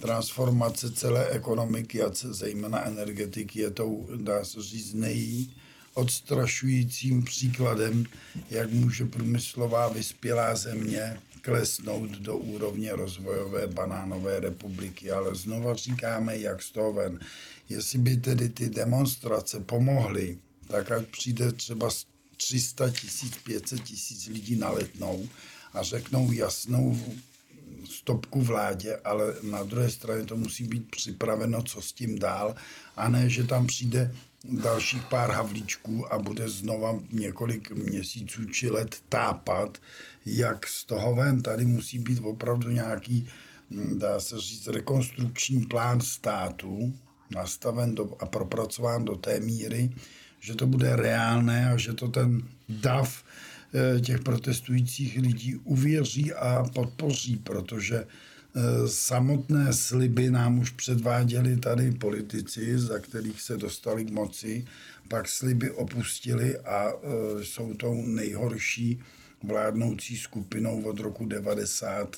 transformace 0.00 0.92
celé 0.92 1.28
ekonomiky 1.28 2.02
a 2.02 2.10
zejména 2.12 2.86
energetiky 2.86 3.60
je 3.60 3.70
tou, 3.70 4.08
dá 4.16 4.44
se 4.44 4.62
říct, 4.62 4.94
nejí 4.94 5.54
odstrašujícím 5.96 7.24
příkladem, 7.24 8.04
jak 8.50 8.70
může 8.70 9.04
průmyslová 9.04 9.88
vyspělá 9.88 10.56
země 10.56 11.18
klesnout 11.40 12.10
do 12.10 12.36
úrovně 12.36 12.96
rozvojové 12.96 13.66
banánové 13.66 14.40
republiky. 14.40 15.10
Ale 15.10 15.34
znova 15.34 15.74
říkáme, 15.74 16.38
jak 16.38 16.62
z 16.62 16.70
toho 16.70 16.92
ven. 16.92 17.20
Jestli 17.68 17.98
by 17.98 18.16
tedy 18.16 18.48
ty 18.48 18.68
demonstrace 18.68 19.60
pomohly, 19.60 20.38
tak 20.68 20.90
ať 20.90 21.06
přijde 21.06 21.52
třeba 21.52 21.88
300 22.36 22.90
tisíc, 22.90 23.34
500 23.44 23.82
tisíc 23.82 24.26
lidí 24.26 24.56
na 24.56 24.70
letnou 24.70 25.28
a 25.72 25.82
řeknou 25.82 26.32
jasnou 26.32 27.00
stopku 27.84 28.42
vládě, 28.42 28.96
ale 29.04 29.34
na 29.42 29.62
druhé 29.62 29.90
straně 29.90 30.24
to 30.24 30.36
musí 30.36 30.64
být 30.64 30.90
připraveno, 30.90 31.62
co 31.62 31.82
s 31.82 31.92
tím 31.92 32.18
dál, 32.18 32.54
a 32.96 33.08
ne, 33.08 33.30
že 33.30 33.44
tam 33.44 33.66
přijde 33.66 34.14
dalších 34.44 35.02
pár 35.02 35.30
havlíčků 35.30 36.12
a 36.12 36.18
bude 36.18 36.48
znova 36.48 37.00
několik 37.12 37.70
měsíců 37.70 38.44
či 38.44 38.70
let 38.70 38.96
tápat, 39.08 39.78
jak 40.26 40.66
z 40.66 40.84
toho 40.84 41.14
ven. 41.14 41.42
Tady 41.42 41.64
musí 41.64 41.98
být 41.98 42.20
opravdu 42.22 42.70
nějaký, 42.70 43.28
hm, 43.70 43.98
dá 43.98 44.20
se 44.20 44.40
říct, 44.40 44.66
rekonstrukční 44.66 45.64
plán 45.64 46.00
státu, 46.00 46.94
nastaven 47.30 47.94
do, 47.94 48.16
a 48.20 48.26
propracován 48.26 49.04
do 49.04 49.16
té 49.16 49.40
míry, 49.40 49.90
že 50.40 50.54
to 50.54 50.66
bude 50.66 50.96
reálné 50.96 51.72
a 51.72 51.76
že 51.76 51.92
to 51.92 52.08
ten 52.08 52.42
dav 52.68 53.24
eh, 53.74 54.00
těch 54.00 54.20
protestujících 54.20 55.18
lidí 55.18 55.56
uvěří 55.56 56.32
a 56.32 56.64
podpoří, 56.74 57.36
protože 57.36 58.06
samotné 58.86 59.72
sliby 59.72 60.30
nám 60.30 60.58
už 60.58 60.70
předváděli 60.70 61.56
tady 61.56 61.92
politici, 61.92 62.78
za 62.78 62.98
kterých 62.98 63.42
se 63.42 63.56
dostali 63.56 64.04
k 64.04 64.10
moci, 64.10 64.64
pak 65.08 65.28
sliby 65.28 65.70
opustili 65.70 66.58
a 66.58 66.92
eh, 66.92 67.44
jsou 67.44 67.74
tou 67.74 68.02
nejhorší 68.06 69.02
vládnoucí 69.42 70.16
skupinou 70.16 70.82
od 70.82 71.00
roku 71.00 71.26
90 71.26 72.16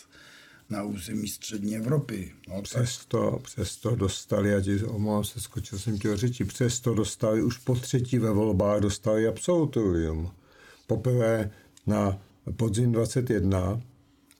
na 0.70 0.82
území 0.82 1.28
střední 1.28 1.76
Evropy. 1.76 2.32
No, 2.48 2.62
přesto, 2.62 3.40
přesto 3.42 3.96
dostali, 3.96 4.54
a 4.54 4.60
omlouvám 4.86 5.24
se, 5.24 5.40
skočil 5.40 5.78
jsem 5.78 5.98
ti 5.98 6.16
řeči, 6.16 6.44
přesto 6.44 6.94
dostali 6.94 7.42
už 7.42 7.58
po 7.58 7.74
třetí 7.74 8.18
ve 8.18 8.30
volbách 8.30 8.80
dostali 8.80 9.26
absolutorium. 9.26 10.30
Poprvé 10.86 11.50
na 11.86 12.22
podzim 12.56 12.92
21 12.92 13.80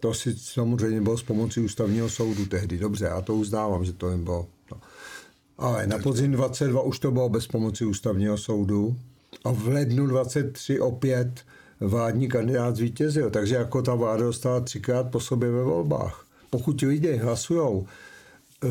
to 0.01 0.15
si 0.15 0.35
samozřejmě 0.39 1.01
bylo 1.01 1.19
s 1.19 1.23
pomocí 1.23 1.61
ústavního 1.61 2.09
soudu 2.09 2.47
tehdy. 2.47 2.79
Dobře, 2.79 3.05
já 3.05 3.21
to 3.21 3.35
uznávám, 3.35 3.85
že 3.85 3.93
to 3.93 4.17
bylo. 4.17 4.47
No. 4.73 4.81
Ale 5.59 5.87
na 5.87 5.99
podzim 5.99 6.33
22 6.33 6.83
už 6.83 6.99
to 6.99 7.11
bylo 7.11 7.29
bez 7.29 7.47
pomoci 7.47 7.85
ústavního 7.85 8.39
soudu 8.39 8.97
a 9.45 9.53
v 9.53 9.69
lednu 9.69 10.07
23 10.07 10.81
opět 10.81 11.45
vládní 11.81 12.29
kandidát 12.29 12.77
zvítězil. 12.77 13.31
Takže 13.31 13.55
jako 13.55 13.83
ta 13.83 13.95
vláda 13.95 14.23
dostala 14.23 14.61
třikrát 14.61 15.11
po 15.11 15.21
sobě 15.21 15.51
ve 15.51 15.63
volbách. 15.63 16.27
Pokud 16.51 16.81
lidé 16.81 17.17
hlasují, 17.17 17.87
eh, 18.65 18.69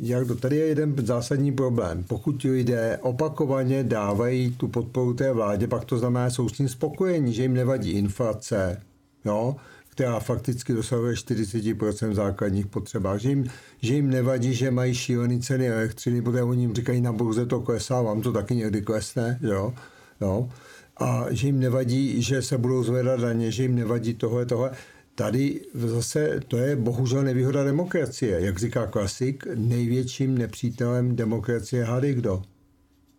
jak 0.00 0.24
do, 0.24 0.34
tady 0.34 0.56
je 0.56 0.66
jeden 0.66 0.94
zásadní 1.06 1.52
problém. 1.52 2.04
Pokud 2.04 2.42
lidé 2.42 2.98
opakovaně 3.02 3.84
dávají 3.84 4.50
tu 4.50 4.68
podporu 4.68 5.14
té 5.14 5.32
vládě, 5.32 5.66
pak 5.66 5.84
to 5.84 5.98
znamená, 5.98 6.30
jsou 6.30 6.48
s 6.48 6.52
tím 6.52 6.68
spokojení, 6.68 7.32
že 7.32 7.42
jim 7.42 7.54
nevadí 7.54 7.90
inflace, 7.90 8.82
jo? 9.24 9.56
Která 9.92 10.20
fakticky 10.20 10.72
dosahuje 10.72 11.14
40% 11.14 12.14
základních 12.14 12.66
potřebách. 12.66 13.20
Že 13.20 13.28
jim, 13.28 13.50
že 13.82 13.94
jim 13.94 14.10
nevadí, 14.10 14.54
že 14.54 14.70
mají 14.70 14.94
šílený 14.94 15.40
ceny 15.40 15.68
elektřiny, 15.68 16.22
protože 16.22 16.42
oni 16.42 16.62
jim 16.62 16.74
říkají, 16.74 17.00
na 17.00 17.12
burze 17.12 17.46
to 17.46 17.60
klesá, 17.60 18.02
vám 18.02 18.22
to 18.22 18.32
taky 18.32 18.54
někdy 18.54 18.82
klesne, 18.82 19.38
jo? 19.42 19.74
jo? 20.20 20.50
A 20.96 21.26
že 21.30 21.46
jim 21.46 21.60
nevadí, 21.60 22.22
že 22.22 22.42
se 22.42 22.58
budou 22.58 22.84
zvedat 22.84 23.20
daně, 23.20 23.50
že 23.50 23.62
jim 23.62 23.74
nevadí 23.74 24.14
tohle, 24.14 24.46
tohle. 24.46 24.70
Tady 25.14 25.60
zase 25.74 26.40
to 26.48 26.56
je 26.56 26.76
bohužel 26.76 27.22
nevýhoda 27.22 27.64
demokracie. 27.64 28.40
Jak 28.40 28.58
říká 28.58 28.86
klasik, 28.86 29.46
největším 29.54 30.38
nepřítelem 30.38 31.16
demokracie 31.16 31.84
hady 31.84 32.14
kdo? 32.14 32.42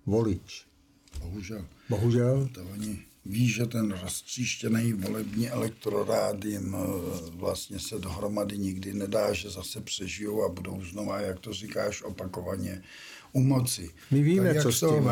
Volič. 0.06 0.65
Bohužel. 1.20 1.65
Bohužel. 1.89 2.50
To 2.53 2.62
oni 2.74 3.12
ví, 3.25 3.50
že 3.50 3.65
ten 3.65 3.92
roztříštěný 3.92 4.94
volební 4.94 5.50
elektorát 5.50 6.46
jim 6.46 6.75
eh, 6.75 6.88
vlastně 7.32 7.80
se 7.80 8.00
dohromady 8.00 8.58
nikdy 8.58 8.94
nedá, 8.94 9.34
že 9.34 9.50
zase 9.50 9.82
přežijou 9.82 10.46
a 10.46 10.50
budou 10.50 10.82
znova, 10.84 11.20
jak 11.20 11.39
to 11.39 11.53
říkáš, 11.53 12.01
opakovaně 12.01 12.82
u 13.34 13.39
moci. 13.39 13.89
My 14.12 14.22
víme, 14.22 14.62
co 14.62 14.72
s 14.72 14.80
tím. 14.80 15.12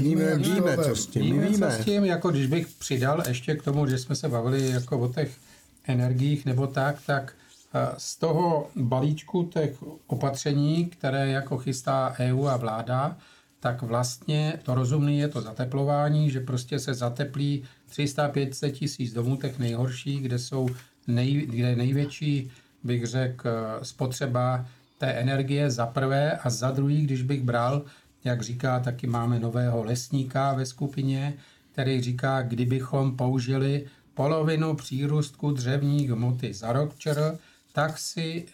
Víme, 0.00 0.36
víme, 0.36 0.76
co 0.76 0.96
s 0.96 1.06
tím. 1.06 1.36
My 1.36 1.48
víme, 1.48 1.76
co 1.76 1.82
s 1.82 1.84
tím, 1.84 2.04
jako 2.04 2.30
když 2.30 2.46
bych 2.46 2.66
přidal 2.66 3.22
ještě 3.28 3.54
k 3.54 3.62
tomu, 3.62 3.86
že 3.86 3.98
jsme 3.98 4.16
se 4.16 4.28
bavili 4.28 4.70
jako 4.70 4.98
o 4.98 5.08
těch 5.08 5.36
energiích 5.84 6.44
nebo 6.44 6.66
tak, 6.66 6.96
tak 7.06 7.32
eh, 7.74 7.94
z 7.98 8.16
toho 8.16 8.70
balíčku 8.76 9.44
těch 9.44 9.82
opatření, 10.06 10.86
které 10.86 11.28
jako 11.28 11.58
chystá 11.58 12.14
EU 12.18 12.46
a 12.46 12.56
vláda, 12.56 13.16
tak 13.62 13.82
vlastně 13.82 14.58
to 14.62 14.74
rozumné 14.74 15.14
je 15.14 15.28
to 15.28 15.40
zateplování, 15.40 16.30
že 16.30 16.40
prostě 16.40 16.78
se 16.78 16.94
zateplí 16.94 17.62
300-500 17.90 18.70
tisíc 18.70 19.12
domů 19.12 19.36
těch 19.36 19.58
nejhorších, 19.58 20.22
kde 20.22 20.38
jsou 20.38 20.68
nej, 21.06 21.46
kde 21.46 21.76
největší, 21.76 22.50
bych 22.84 23.06
řekl, 23.06 23.48
spotřeba 23.82 24.66
té 24.98 25.06
energie 25.06 25.70
za 25.70 25.86
prvé 25.86 26.32
a 26.32 26.50
za 26.50 26.70
druhý, 26.70 27.02
když 27.02 27.22
bych 27.22 27.42
bral, 27.42 27.82
jak 28.24 28.42
říká, 28.42 28.80
taky 28.80 29.06
máme 29.06 29.38
nového 29.38 29.84
lesníka 29.84 30.54
ve 30.54 30.66
skupině, 30.66 31.34
který 31.72 32.02
říká, 32.02 32.42
kdybychom 32.42 33.16
použili 33.16 33.86
polovinu 34.14 34.74
přírůstku 34.74 35.50
dřevních 35.50 36.10
hmoty 36.10 36.54
za 36.54 36.72
rok 36.72 36.98
čer, 36.98 37.38
tak, 37.72 37.98
si, 37.98 38.46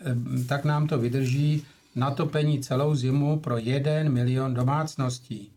tak 0.48 0.64
nám 0.64 0.86
to 0.86 0.98
vydrží 0.98 1.64
natopení 1.98 2.60
celou 2.60 2.94
zimu 2.94 3.38
pro 3.38 3.58
jeden 3.58 4.12
milion 4.12 4.54
domácností. 4.54 5.50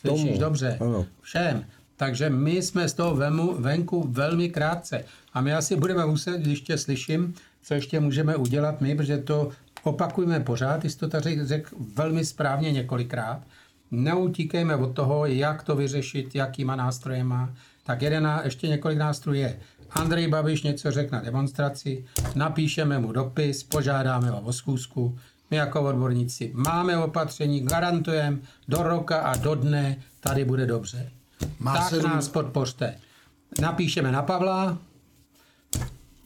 Slyšíš 0.00 0.38
dobře? 0.38 0.78
Ano. 0.80 1.06
Všem. 1.20 1.64
Takže 1.96 2.30
my 2.30 2.62
jsme 2.62 2.88
z 2.88 2.94
toho 2.94 3.16
vemu, 3.16 3.54
venku 3.54 4.08
velmi 4.08 4.48
krátce. 4.48 5.04
A 5.32 5.40
my 5.40 5.54
asi 5.54 5.76
budeme 5.76 6.06
muset, 6.06 6.40
když 6.40 6.60
tě 6.60 6.78
slyším, 6.78 7.34
co 7.62 7.74
ještě 7.74 8.00
můžeme 8.00 8.36
udělat 8.36 8.80
my, 8.80 8.94
protože 8.94 9.18
to 9.18 9.50
opakujme 9.82 10.40
pořád, 10.40 10.84
jsi 10.84 10.98
to 10.98 11.08
tady 11.08 11.46
řekl 11.46 11.76
velmi 11.94 12.24
správně 12.24 12.72
několikrát, 12.72 13.42
neutíkejme 13.90 14.76
od 14.76 14.94
toho, 14.94 15.26
jak 15.26 15.62
to 15.62 15.76
vyřešit, 15.76 16.34
jakýma 16.34 16.76
nástroje 16.76 17.24
má. 17.24 17.54
Tak 17.84 18.02
jeden, 18.02 18.40
ještě 18.44 18.68
několik 18.68 18.98
nástrojů 18.98 19.40
je. 19.40 19.58
Andrej 19.90 20.28
Babiš 20.28 20.62
něco 20.62 20.90
řekl 20.90 21.14
na 21.14 21.22
demonstraci, 21.22 22.04
napíšeme 22.34 22.98
mu 22.98 23.12
dopis, 23.12 23.62
požádáme 23.62 24.30
ho 24.30 24.40
o 24.40 24.52
schůzku, 24.52 25.18
my 25.50 25.56
jako 25.56 25.82
odborníci 25.82 26.52
máme 26.54 26.98
opatření, 26.98 27.60
garantujeme 27.60 28.38
do 28.68 28.82
roka 28.82 29.18
a 29.18 29.36
do 29.36 29.54
dne, 29.54 29.96
tady 30.20 30.44
bude 30.44 30.66
dobře. 30.66 31.10
Má 31.58 31.76
tak 31.76 31.88
sedm... 31.88 32.10
nás 32.10 32.28
podpořte. 32.28 32.94
Napíšeme 33.60 34.12
na 34.12 34.22
Pavla, 34.22 34.78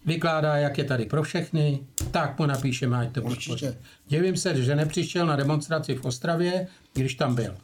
vykládá, 0.04 0.56
jak 0.56 0.78
je 0.78 0.84
tady 0.84 1.06
pro 1.06 1.22
všechny, 1.22 1.80
tak 2.10 2.38
mu 2.38 2.46
napíšeme, 2.46 2.96
ať 2.96 3.12
to 3.12 3.22
podpoří. 3.22 3.66
Divím 4.08 4.36
se, 4.36 4.62
že 4.62 4.76
nepřišel 4.76 5.26
na 5.26 5.36
demonstraci 5.36 5.94
v 5.94 6.04
Ostravě, 6.04 6.66
když 6.92 7.14
tam 7.14 7.34
byl. 7.34 7.56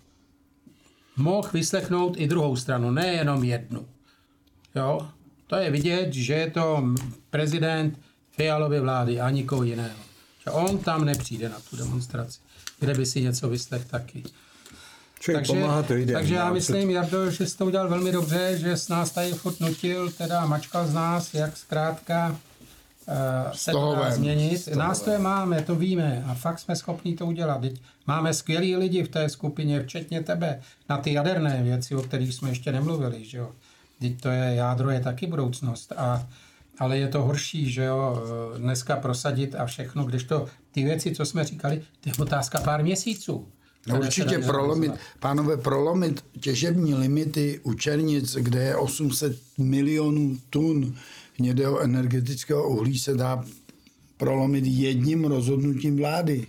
Mohl 1.17 1.49
vyslechnout 1.53 2.15
i 2.17 2.29
druhou 2.29 2.57
stranu, 2.57 2.91
nejenom 2.91 3.45
jednu. 3.45 3.87
Jo? 4.75 5.09
To 5.47 5.57
je 5.57 5.71
vidět, 5.71 6.13
že 6.13 6.35
je 6.35 6.51
to 6.51 6.85
prezident 7.31 7.99
Fialovy 8.31 8.81
vlády 8.81 9.21
a 9.21 9.31
nikoho 9.31 9.63
jiného. 9.63 10.08
Že 10.49 10.53
on 10.53 10.79
tam 10.79 11.05
nepřijde 11.05 11.49
na 11.49 11.57
tu 11.71 11.77
demonstraci, 11.77 12.39
kde 12.81 12.95
by 12.95 13.07
si 13.07 13.23
něco 13.23 13.49
vyslech 13.49 13.85
taky. 13.85 14.23
Člověk 15.21 15.47
takže, 15.47 15.61
pomáhá 15.61 15.83
to 15.83 15.95
jde. 15.95 16.13
Takže 16.13 16.35
já 16.35 16.53
myslím, 16.53 16.91
Jardo, 16.91 17.31
že 17.31 17.47
jsi 17.47 17.57
to 17.57 17.67
udělal 17.67 17.89
velmi 17.89 18.13
dobře, 18.13 18.59
že 18.59 18.77
s 18.77 18.89
nás 18.89 19.11
tady 19.11 19.33
furt 19.33 19.61
nutil, 19.61 20.11
teda 20.11 20.47
mačkal 20.47 20.87
z 20.87 20.95
nás, 20.95 21.35
jak 21.35 21.57
zkrátka 21.57 22.29
uh, 22.29 23.53
se 23.53 23.71
to 23.71 23.97
dá 24.03 24.11
změnit. 24.11 24.69
Nástroje 24.75 25.19
máme, 25.19 25.63
to 25.63 25.75
víme 25.75 26.25
a 26.27 26.35
fakt 26.35 26.59
jsme 26.59 26.77
schopni 26.77 27.17
to 27.17 27.27
udělat. 27.27 27.61
Teď 27.61 27.81
máme 28.07 28.35
skvělí 28.35 28.77
lidi 28.77 29.03
v 29.03 29.09
té 29.09 29.29
skupině, 29.29 29.83
včetně 29.83 30.23
tebe, 30.23 30.61
na 30.89 30.99
ty 30.99 31.13
jaderné 31.13 31.63
věci, 31.63 31.95
o 31.95 32.03
kterých 32.03 32.35
jsme 32.35 32.49
ještě 32.49 32.73
nemluvili. 32.73 33.25
Že 33.25 33.39
jo? 33.39 33.51
Teď 34.01 34.21
to 34.21 34.29
je, 34.29 34.55
jádro 34.55 34.91
je 34.91 35.01
taky 35.01 35.27
budoucnost. 35.27 35.93
A, 35.97 36.27
ale 36.79 36.99
je 36.99 37.09
to 37.09 37.23
horší, 37.23 37.71
že 37.71 37.85
jo, 37.85 38.23
eh, 38.57 38.59
dneska 38.59 38.97
prosadit 38.97 39.55
a 39.55 39.67
všechno, 39.67 40.05
když 40.05 40.25
to 40.25 40.47
ty 40.71 40.85
věci, 40.85 41.15
co 41.15 41.27
jsme 41.27 41.45
říkali, 41.45 41.83
to 42.01 42.09
je 42.09 42.15
otázka 42.19 42.61
pár 42.61 42.83
měsíců. 42.83 43.49
No 43.87 43.99
určitě 43.99 44.39
prolomit, 44.39 44.93
pánové, 45.21 45.57
prolomit 45.57 46.25
těžební 46.41 46.95
limity 46.95 47.61
u 47.63 47.75
Černic, 47.75 48.37
kde 48.37 48.63
je 48.63 48.77
800 48.77 49.39
milionů 49.59 50.39
tun 50.51 50.95
hnědého 51.39 51.81
energetického 51.81 52.69
uhlí, 52.69 52.99
se 52.99 53.15
dá 53.15 53.45
prolomit 54.17 54.65
jedním 54.67 55.25
rozhodnutím 55.25 55.97
vlády 55.97 56.47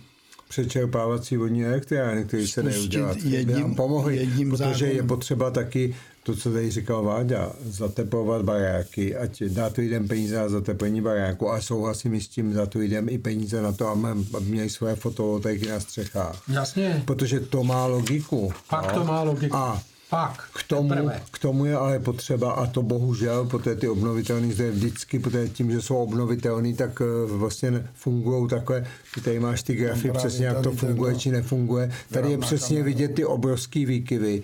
přečerpávací 0.50 1.36
vodní 1.36 1.64
elektrárny, 1.64 2.24
které 2.24 2.46
se 2.46 2.62
dají 2.62 2.84
udělat. 2.84 3.16
Jedním, 3.24 3.74
pomohli, 3.74 4.16
jedním 4.16 4.50
protože 4.50 4.64
zákonem. 4.64 4.96
je 4.96 5.02
potřeba 5.02 5.50
taky 5.50 5.94
to, 6.22 6.36
co 6.36 6.52
tady 6.52 6.70
říkal 6.70 7.02
Váďa, 7.02 7.52
zateplovat 7.64 8.42
baráky, 8.42 9.16
ať 9.16 9.42
dá 9.42 9.70
to 9.70 9.80
lidem 9.80 10.08
peníze 10.08 10.36
na 10.36 10.48
zateplení 10.48 11.00
baráku 11.00 11.50
a 11.50 11.60
souhlasím 11.60 12.20
s 12.20 12.28
tím, 12.28 12.52
za 12.52 12.66
to 12.66 12.78
lidem 12.78 13.08
i 13.08 13.18
peníze 13.18 13.62
na 13.62 13.72
to, 13.72 13.88
aby 13.88 14.06
měli 14.40 14.70
své 14.70 14.96
fotovoltaiky 14.96 15.68
na 15.68 15.80
střechách. 15.80 16.42
Jasně. 16.48 17.02
Protože 17.06 17.40
to 17.40 17.64
má 17.64 17.86
logiku. 17.86 18.52
Pak 18.70 18.86
no? 18.86 19.00
to 19.00 19.04
má 19.04 19.22
logiku. 19.22 19.56
A 19.56 19.82
pak, 20.10 20.48
k 20.54 20.62
tomu, 20.62 21.10
k 21.30 21.38
tomu 21.38 21.64
je 21.64 21.76
ale 21.76 21.98
potřeba, 21.98 22.52
a 22.52 22.66
to 22.66 22.82
bohužel, 22.82 23.44
protože 23.44 23.74
ty 23.74 23.88
obnovitelné 23.88 24.52
zdroje 24.52 24.70
vždycky, 24.70 25.18
protože 25.18 25.48
tím, 25.48 25.70
že 25.70 25.82
jsou 25.82 25.96
obnovitelné, 25.96 26.74
tak 26.74 27.02
eh, 27.02 27.26
vlastně 27.26 27.86
fungují 27.94 28.48
takhle, 28.48 28.86
ty 29.14 29.20
tady 29.20 29.40
máš 29.40 29.62
ty 29.62 29.74
grafy 29.74 30.10
přesně, 30.10 30.46
jak 30.46 30.62
to 30.62 30.72
funguje, 30.72 31.14
či 31.14 31.30
nefunguje. 31.30 31.92
Tady 32.12 32.30
je 32.30 32.38
přesně 32.38 32.82
vidět 32.82 33.14
ty 33.14 33.24
obrovské 33.24 33.86
výkyvy 33.86 34.42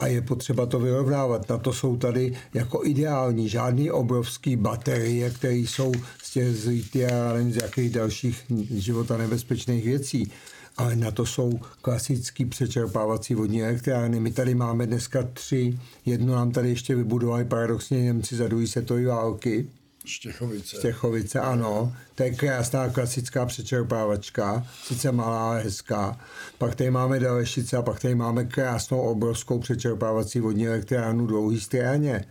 a 0.00 0.06
je 0.06 0.22
potřeba 0.22 0.66
to 0.66 0.78
vyrovnávat. 0.78 1.48
Na 1.48 1.58
to 1.58 1.72
jsou 1.72 1.96
tady 1.96 2.36
jako 2.54 2.84
ideální 2.84 3.48
žádný 3.48 3.90
obrovský 3.90 4.56
baterie, 4.56 5.30
které 5.30 5.54
jsou 5.54 5.92
z 6.22 6.30
těch 6.30 6.56
z 6.56 6.82
z 7.50 7.56
jakých 7.56 7.90
dalších 7.90 8.44
života 8.70 9.16
nebezpečných 9.16 9.84
věcí 9.84 10.32
ale 10.78 10.96
na 10.96 11.10
to 11.10 11.26
jsou 11.26 11.60
klasický 11.82 12.44
přečerpávací 12.44 13.34
vodní 13.34 13.62
elektrárny. 13.62 14.20
My 14.20 14.32
tady 14.32 14.54
máme 14.54 14.86
dneska 14.86 15.22
tři, 15.32 15.78
jednu 16.06 16.32
nám 16.32 16.50
tady 16.50 16.68
ještě 16.68 16.94
vybudovali 16.94 17.44
paradoxně 17.44 18.02
Němci 18.02 18.36
za 18.36 18.48
druhé 18.48 18.66
světové 18.66 19.06
války. 19.06 19.66
Štěchovice. 20.04 20.76
Štěchovice, 20.76 21.40
ano. 21.40 21.92
To 22.14 22.22
je 22.22 22.30
krásná 22.30 22.88
klasická 22.88 23.46
přečerpávačka, 23.46 24.66
sice 24.84 25.12
malá, 25.12 25.48
ale 25.48 25.62
hezká. 25.62 26.20
Pak 26.58 26.74
tady 26.74 26.90
máme 26.90 27.20
Dalešice 27.20 27.76
a 27.76 27.82
pak 27.82 28.00
tady 28.00 28.14
máme 28.14 28.44
krásnou 28.44 29.00
obrovskou 29.00 29.58
přečerpávací 29.58 30.40
vodní 30.40 30.68
elektrárnu 30.68 31.26
dlouhý 31.26 31.60
straně. 31.60 32.24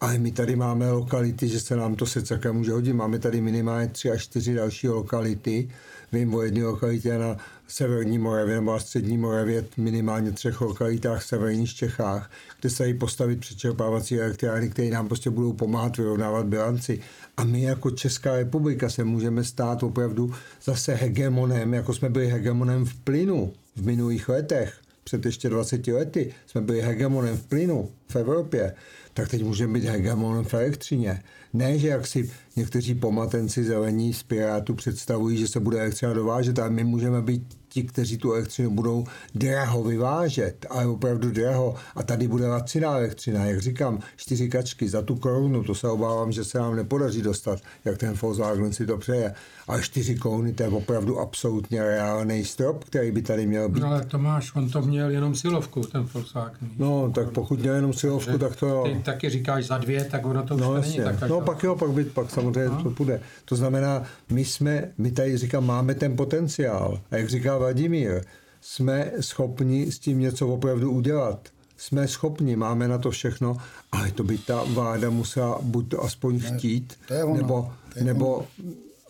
Ale 0.00 0.18
my 0.18 0.32
tady 0.32 0.56
máme 0.56 0.90
lokality, 0.90 1.48
že 1.48 1.60
se 1.60 1.76
nám 1.76 1.94
to 1.94 2.06
se 2.06 2.22
celkem 2.22 2.56
může 2.56 2.72
hodit. 2.72 2.92
Máme 2.92 3.18
tady 3.18 3.40
minimálně 3.40 3.88
tři 3.88 4.10
až 4.10 4.22
čtyři 4.22 4.54
další 4.54 4.88
lokality. 4.88 5.70
Vím 6.12 6.34
o 6.34 6.42
jedné 6.42 6.64
lokalitě 6.64 7.18
na 7.18 7.36
severní 7.72 8.18
Moravě 8.18 8.54
nebo 8.54 8.80
střední 8.80 9.18
Moravě, 9.18 9.64
minimálně 9.76 10.32
třech 10.32 10.60
lokalitách 10.60 11.22
v 11.22 11.26
severních 11.26 11.74
Čechách, 11.74 12.30
kde 12.60 12.70
se 12.70 12.82
dají 12.82 12.94
postavit 12.94 13.40
přečerpávací 13.40 14.20
elektrárny, 14.20 14.70
které 14.70 14.90
nám 14.90 15.08
prostě 15.08 15.30
budou 15.30 15.52
pomáhat 15.52 15.96
vyrovnávat 15.96 16.46
bilanci. 16.46 17.00
A 17.36 17.44
my 17.44 17.62
jako 17.62 17.90
Česká 17.90 18.36
republika 18.36 18.90
se 18.90 19.04
můžeme 19.04 19.44
stát 19.44 19.82
opravdu 19.82 20.34
zase 20.64 20.94
hegemonem, 20.94 21.74
jako 21.74 21.94
jsme 21.94 22.08
byli 22.08 22.28
hegemonem 22.28 22.86
v 22.86 22.94
plynu 22.94 23.52
v 23.76 23.86
minulých 23.86 24.28
letech. 24.28 24.74
Před 25.04 25.26
ještě 25.26 25.48
20 25.48 25.86
lety 25.86 26.34
jsme 26.46 26.60
byli 26.60 26.80
hegemonem 26.80 27.36
v 27.36 27.46
plynu 27.46 27.88
v 28.08 28.16
Evropě 28.16 28.74
tak 29.14 29.28
teď 29.28 29.44
můžeme 29.44 29.72
být 29.72 29.84
hegemonem 29.84 30.44
v 30.44 30.54
elektřině. 30.54 31.22
Ne, 31.52 31.78
že 31.78 31.88
jak 31.88 32.06
si 32.06 32.30
někteří 32.56 32.94
pomatenci 32.94 33.64
zelení 33.64 34.14
z 34.14 34.22
Pirátu 34.22 34.74
představují, 34.74 35.38
že 35.38 35.48
se 35.48 35.60
bude 35.60 35.80
elektřina 35.80 36.12
dovážet, 36.12 36.58
ale 36.58 36.70
my 36.70 36.84
můžeme 36.84 37.22
být 37.22 37.59
ti, 37.70 37.82
kteří 37.82 38.18
tu 38.18 38.32
elektřinu 38.32 38.70
budou 38.70 39.04
draho 39.34 39.82
vyvážet, 39.82 40.66
ale 40.70 40.86
opravdu 40.86 41.30
draho. 41.30 41.74
A 41.94 42.02
tady 42.02 42.28
bude 42.28 42.48
laciná 42.48 42.96
elektřina, 42.96 43.44
jak 43.44 43.60
říkám, 43.60 44.00
čtyři 44.16 44.48
kačky 44.48 44.88
za 44.88 45.02
tu 45.02 45.16
korunu, 45.16 45.64
to 45.64 45.74
se 45.74 45.88
obávám, 45.88 46.32
že 46.32 46.44
se 46.44 46.58
nám 46.58 46.76
nepodaří 46.76 47.22
dostat, 47.22 47.58
jak 47.84 47.98
ten 47.98 48.14
Volkswagen 48.14 48.72
si 48.72 48.86
to 48.86 48.98
přeje. 48.98 49.34
A 49.70 49.80
čtyři 49.80 50.14
koruny, 50.14 50.52
to 50.52 50.62
je 50.62 50.68
opravdu 50.68 51.18
absolutně 51.18 51.82
reálný 51.82 52.44
strop, 52.44 52.84
který 52.84 53.10
by 53.10 53.22
tady 53.22 53.46
měl 53.46 53.68
být. 53.68 53.80
No 53.80 53.86
ale 53.86 54.04
Tomáš, 54.04 54.54
on 54.54 54.70
to 54.70 54.82
měl 54.82 55.10
jenom 55.10 55.34
silovku, 55.34 55.80
ten 55.80 56.08
Volkswagen. 56.14 56.68
No, 56.78 57.12
tak 57.14 57.30
pokud 57.30 57.60
měl 57.60 57.74
jenom 57.74 57.92
silovku, 57.92 58.38
tak 58.38 58.56
to 58.56 58.66
jo. 58.66 58.84
Ty 58.84 59.02
taky 59.02 59.30
říkáš 59.30 59.66
za 59.66 59.78
dvě, 59.78 60.04
tak 60.04 60.26
ono 60.26 60.42
to 60.42 60.54
už 60.54 60.60
no, 60.60 60.74
není 60.74 60.96
tak. 60.96 61.28
No, 61.28 61.40
pak 61.40 61.62
jo, 61.62 61.76
pak, 61.76 61.90
by, 61.90 62.04
pak 62.04 62.30
samozřejmě 62.30 62.70
no. 62.70 62.82
to 62.82 62.90
půjde. 62.90 63.20
To 63.44 63.56
znamená, 63.56 64.02
my 64.30 64.44
jsme, 64.44 64.90
my 64.98 65.10
tady 65.10 65.36
říkám, 65.36 65.66
máme 65.66 65.94
ten 65.94 66.16
potenciál. 66.16 67.00
A 67.10 67.16
jak 67.16 67.28
říká 67.28 67.58
Vladimír, 67.58 68.20
jsme 68.60 69.12
schopni 69.20 69.92
s 69.92 69.98
tím 69.98 70.18
něco 70.18 70.48
opravdu 70.48 70.90
udělat. 70.90 71.48
Jsme 71.76 72.08
schopni, 72.08 72.56
máme 72.56 72.88
na 72.88 72.98
to 72.98 73.10
všechno, 73.10 73.56
ale 73.92 74.10
to 74.10 74.24
by 74.24 74.38
ta 74.38 74.64
vláda 74.64 75.10
musela 75.10 75.58
buď 75.62 75.88
to 75.88 76.04
aspoň 76.04 76.40
chtít, 76.40 76.94
to 77.08 77.14
je 77.14 77.24
ono. 77.24 77.36
nebo, 77.36 77.72
to 77.92 77.98
je 77.98 78.04
nebo, 78.04 78.34
ono. 78.34 78.46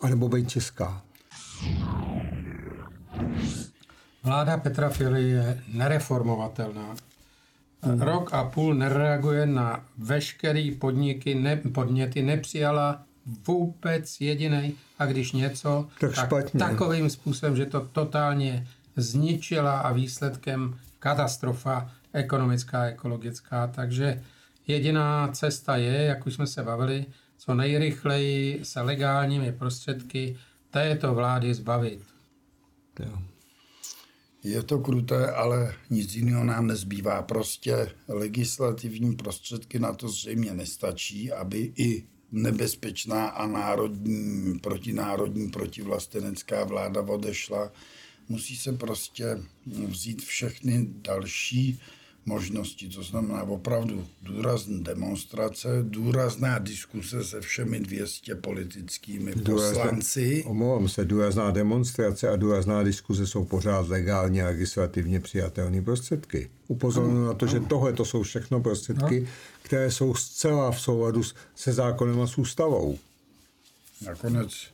Anebo 0.01 0.29
být 0.29 0.49
česká. 0.49 1.01
Vláda 4.23 4.57
Petra 4.57 4.89
Fili 4.89 5.29
je 5.29 5.63
nereformovatelná. 5.67 6.95
Hmm. 7.81 8.01
Rok 8.01 8.33
a 8.33 8.43
půl 8.43 8.73
nereaguje 8.73 9.45
na 9.45 9.85
veškeré 9.97 10.71
podniky, 10.79 11.35
ne, 11.35 11.55
podněty, 11.55 12.21
nepřijala 12.21 13.03
vůbec 13.47 14.21
jediný 14.21 14.75
a 14.99 15.05
když 15.05 15.31
něco, 15.31 15.87
tak, 15.99 16.29
tak 16.29 16.51
takovým 16.59 17.09
způsobem, 17.09 17.55
že 17.55 17.65
to 17.65 17.81
totálně 17.91 18.67
zničila 18.95 19.79
a 19.79 19.91
výsledkem 19.91 20.79
katastrofa 20.99 21.91
ekonomická, 22.13 22.85
ekologická. 22.85 23.67
Takže 23.67 24.21
jediná 24.67 25.27
cesta 25.27 25.75
je, 25.75 26.03
jak 26.03 26.27
už 26.27 26.33
jsme 26.33 26.47
se 26.47 26.63
bavili, 26.63 27.05
co 27.41 27.55
nejrychleji 27.55 28.65
se 28.65 28.81
legálními 28.81 29.51
prostředky 29.51 30.37
této 30.69 31.13
vlády 31.13 31.53
zbavit. 31.53 32.01
Jo. 32.99 33.17
Je 34.43 34.63
to 34.63 34.79
kruté, 34.79 35.31
ale 35.31 35.75
nic 35.89 36.15
jiného 36.15 36.43
nám 36.43 36.67
nezbývá. 36.67 37.21
Prostě 37.21 37.91
legislativní 38.07 39.15
prostředky 39.15 39.79
na 39.79 39.93
to 39.93 40.09
zřejmě 40.09 40.53
nestačí, 40.53 41.31
aby 41.31 41.73
i 41.75 42.07
nebezpečná 42.31 43.27
a 43.27 43.47
národní, 43.47 44.59
protinárodní, 44.59 45.49
protivlastenecká 45.49 46.63
vláda 46.63 47.01
odešla. 47.01 47.71
Musí 48.29 48.57
se 48.57 48.73
prostě 48.73 49.37
vzít 49.87 50.21
všechny 50.21 50.87
další 50.89 51.79
možnosti. 52.25 52.89
To 52.89 53.03
znamená 53.03 53.43
opravdu 53.43 54.07
důrazné 54.21 54.79
demonstrace, 54.79 55.69
důrazná 55.81 56.59
diskuse 56.59 57.23
se 57.23 57.41
všemi 57.41 57.79
200 57.79 58.35
politickými 58.35 59.31
poslanci. 59.35 60.43
Omlouvám 60.47 60.89
se, 60.89 61.05
důrazná 61.05 61.51
demonstrace 61.51 62.29
a 62.29 62.35
důrazná 62.35 62.83
diskuse 62.83 63.27
jsou 63.27 63.45
pořád 63.45 63.87
legálně 63.87 64.43
a 64.43 64.47
legislativně 64.47 65.19
přijatelné 65.19 65.81
prostředky. 65.81 66.49
Upozorňuji 66.67 67.27
na 67.27 67.33
to, 67.33 67.47
že 67.47 67.59
tohle 67.59 67.93
to 67.93 68.05
jsou 68.05 68.23
všechno 68.23 68.61
prostředky, 68.61 69.19
no. 69.21 69.27
které 69.61 69.91
jsou 69.91 70.15
zcela 70.15 70.71
v 70.71 70.81
souladu 70.81 71.21
se 71.55 71.73
zákonem 71.73 72.21
a 72.21 72.27
s 72.27 72.37
ústavou. 72.37 72.97
Nakonec 74.05 74.67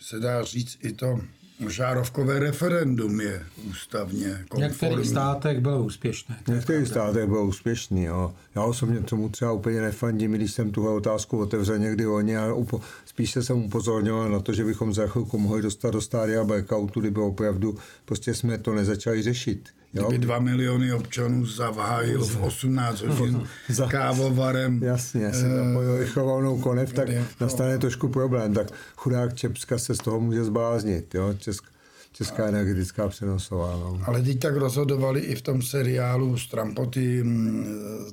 se 0.00 0.20
dá 0.20 0.44
říct 0.44 0.78
i 0.82 0.92
to, 0.92 1.20
Žárovkové 1.68 2.38
referendum 2.38 3.20
je 3.20 3.42
ústavně 3.70 4.44
konformní. 4.48 4.68
V 4.68 4.80
některých 4.80 5.06
státech 5.06 5.60
bylo 5.60 5.82
úspěšné. 5.84 6.36
V 6.44 6.48
některých 6.48 6.88
státech 6.88 7.26
bylo 7.26 7.44
úspěšný, 7.44 8.04
jo. 8.04 8.34
Já 8.54 8.62
osobně 8.62 9.00
tomu 9.00 9.28
třeba 9.28 9.52
úplně 9.52 9.80
nefandím, 9.80 10.32
když 10.32 10.52
jsem 10.52 10.70
tuhle 10.70 10.90
otázku 10.90 11.38
otevřel 11.38 11.78
někdy 11.78 12.06
o 12.06 12.20
ně 12.20 12.38
a 12.38 12.52
upo- 12.52 12.80
spíše 13.04 13.42
jsem 13.42 13.56
upozorňoval 13.64 14.30
na 14.30 14.40
to, 14.40 14.52
že 14.52 14.64
bychom 14.64 14.94
za 14.94 15.06
chvilku 15.06 15.38
mohli 15.38 15.62
dostat 15.62 15.90
do 15.90 16.00
stádia 16.00 16.44
blackoutu, 16.44 17.00
kdyby 17.00 17.20
opravdu 17.20 17.78
prostě 18.04 18.34
jsme 18.34 18.58
to 18.58 18.74
nezačali 18.74 19.22
řešit. 19.22 19.68
Jo? 19.94 20.08
Kdyby 20.08 20.26
dva 20.26 20.38
miliony 20.38 20.92
občanů 20.92 21.46
zavájil 21.46 22.24
v 22.24 22.42
18 22.42 23.00
hodin 23.00 23.48
Za, 23.68 23.86
kávovarem. 23.86 24.82
Jasně, 24.82 25.32
se 25.32 25.48
zapojili 25.48 26.04
eh, 26.04 26.06
chovalnou 26.06 26.60
konev, 26.60 26.92
tak 26.92 27.08
nastane 27.40 27.78
trošku 27.78 28.08
problém. 28.08 28.54
Tak 28.54 28.66
chudák 28.96 29.34
Čepska 29.34 29.78
se 29.78 29.94
z 29.94 29.98
toho 29.98 30.20
může 30.20 30.44
zbláznit. 30.44 31.14
Jo? 31.14 31.34
Česk, 31.38 31.64
Česká 32.12 32.46
energetická 32.46 33.08
přenosová. 33.08 33.76
No. 33.76 34.00
Ale 34.04 34.22
teď 34.22 34.40
tak 34.40 34.56
rozhodovali 34.56 35.20
i 35.20 35.34
v 35.34 35.42
tom 35.42 35.62
seriálu 35.62 36.38
z 36.38 36.46
Trampoty 36.48 37.22
mm, 37.22 37.66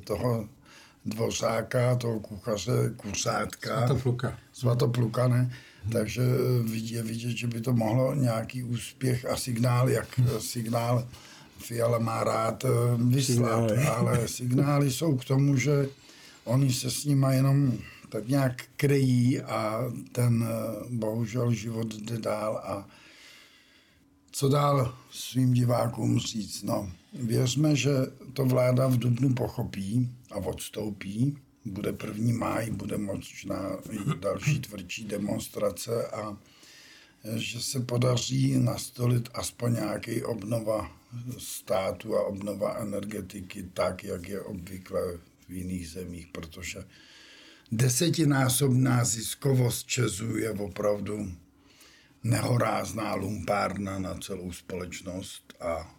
toho 0.03 0.47
dvořáka, 1.05 1.95
toho 1.95 2.19
kuchaře, 2.19 2.93
kuřátka. 2.97 3.77
Svatopluka. 3.77 4.37
Svatopluka, 4.53 5.27
ne? 5.27 5.53
Takže 5.91 6.21
eh, 6.71 6.75
je 6.75 7.03
vidět, 7.03 7.37
že 7.37 7.47
by 7.47 7.61
to 7.61 7.73
mohlo 7.73 8.13
nějaký 8.13 8.63
úspěch 8.63 9.25
a 9.25 9.35
signál, 9.37 9.89
jak 9.89 10.19
signál 10.39 11.07
Fiala 11.63 11.99
má 11.99 12.23
rád 12.23 12.65
eh, 12.65 12.69
vyslat, 12.97 13.69
signály. 13.69 13.77
ale 13.97 14.27
signály 14.27 14.91
jsou 14.91 15.17
k 15.17 15.25
tomu, 15.25 15.57
že 15.57 15.89
oni 16.43 16.73
se 16.73 16.91
s 16.91 17.05
nima 17.05 17.31
jenom 17.33 17.73
tak 18.09 18.27
nějak 18.27 18.63
kryjí 18.77 19.41
a 19.41 19.91
ten 20.11 20.47
eh, 20.47 20.85
bohužel 20.89 21.53
život 21.53 21.93
jde 21.93 22.17
dál 22.17 22.61
a 22.63 22.87
co 24.31 24.49
dál 24.49 24.95
svým 25.11 25.53
divákům 25.53 26.19
říct? 26.19 26.63
No, 26.63 26.91
věřme, 27.13 27.75
že 27.75 27.91
to 28.33 28.45
vláda 28.45 28.87
v 28.87 28.97
Dubnu 28.97 29.33
pochopí 29.33 30.09
a 30.31 30.35
odstoupí. 30.35 31.37
Bude 31.65 31.93
první 31.93 32.33
máj, 32.33 32.71
bude 32.71 32.97
možná 32.97 33.77
další 34.19 34.59
tvrdší 34.59 35.03
demonstrace 35.03 36.07
a 36.07 36.37
že 37.35 37.61
se 37.61 37.79
podaří 37.79 38.59
nastolit 38.59 39.29
aspoň 39.33 39.73
nějaký 39.73 40.23
obnova 40.23 40.91
státu 41.37 42.17
a 42.17 42.25
obnova 42.25 42.77
energetiky 42.77 43.63
tak, 43.73 44.03
jak 44.03 44.29
je 44.29 44.41
obvykle 44.41 45.01
v 45.47 45.51
jiných 45.51 45.89
zemích, 45.89 46.27
protože 46.27 46.85
desetinásobná 47.71 49.03
ziskovost 49.03 49.87
Česu 49.87 50.37
je 50.37 50.51
opravdu 50.51 51.31
nehorázná 52.23 53.15
lumpárna 53.15 53.99
na 53.99 54.15
celou 54.17 54.51
společnost 54.51 55.53
a 55.59 55.95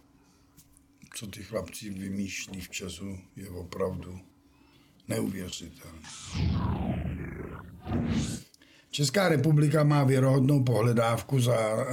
co 1.14 1.26
ty 1.26 1.42
chlapci 1.42 1.90
vymýšlí 1.90 2.60
v 2.60 2.70
Česu 2.70 3.18
je 3.36 3.48
opravdu 3.48 4.20
neuvěřitelné. 5.08 6.08
Česká 8.94 9.28
republika 9.28 9.84
má 9.84 10.04
věrohodnou 10.04 10.64
pohledávku 10.64 11.40
za 11.40 11.56
e, 11.56 11.86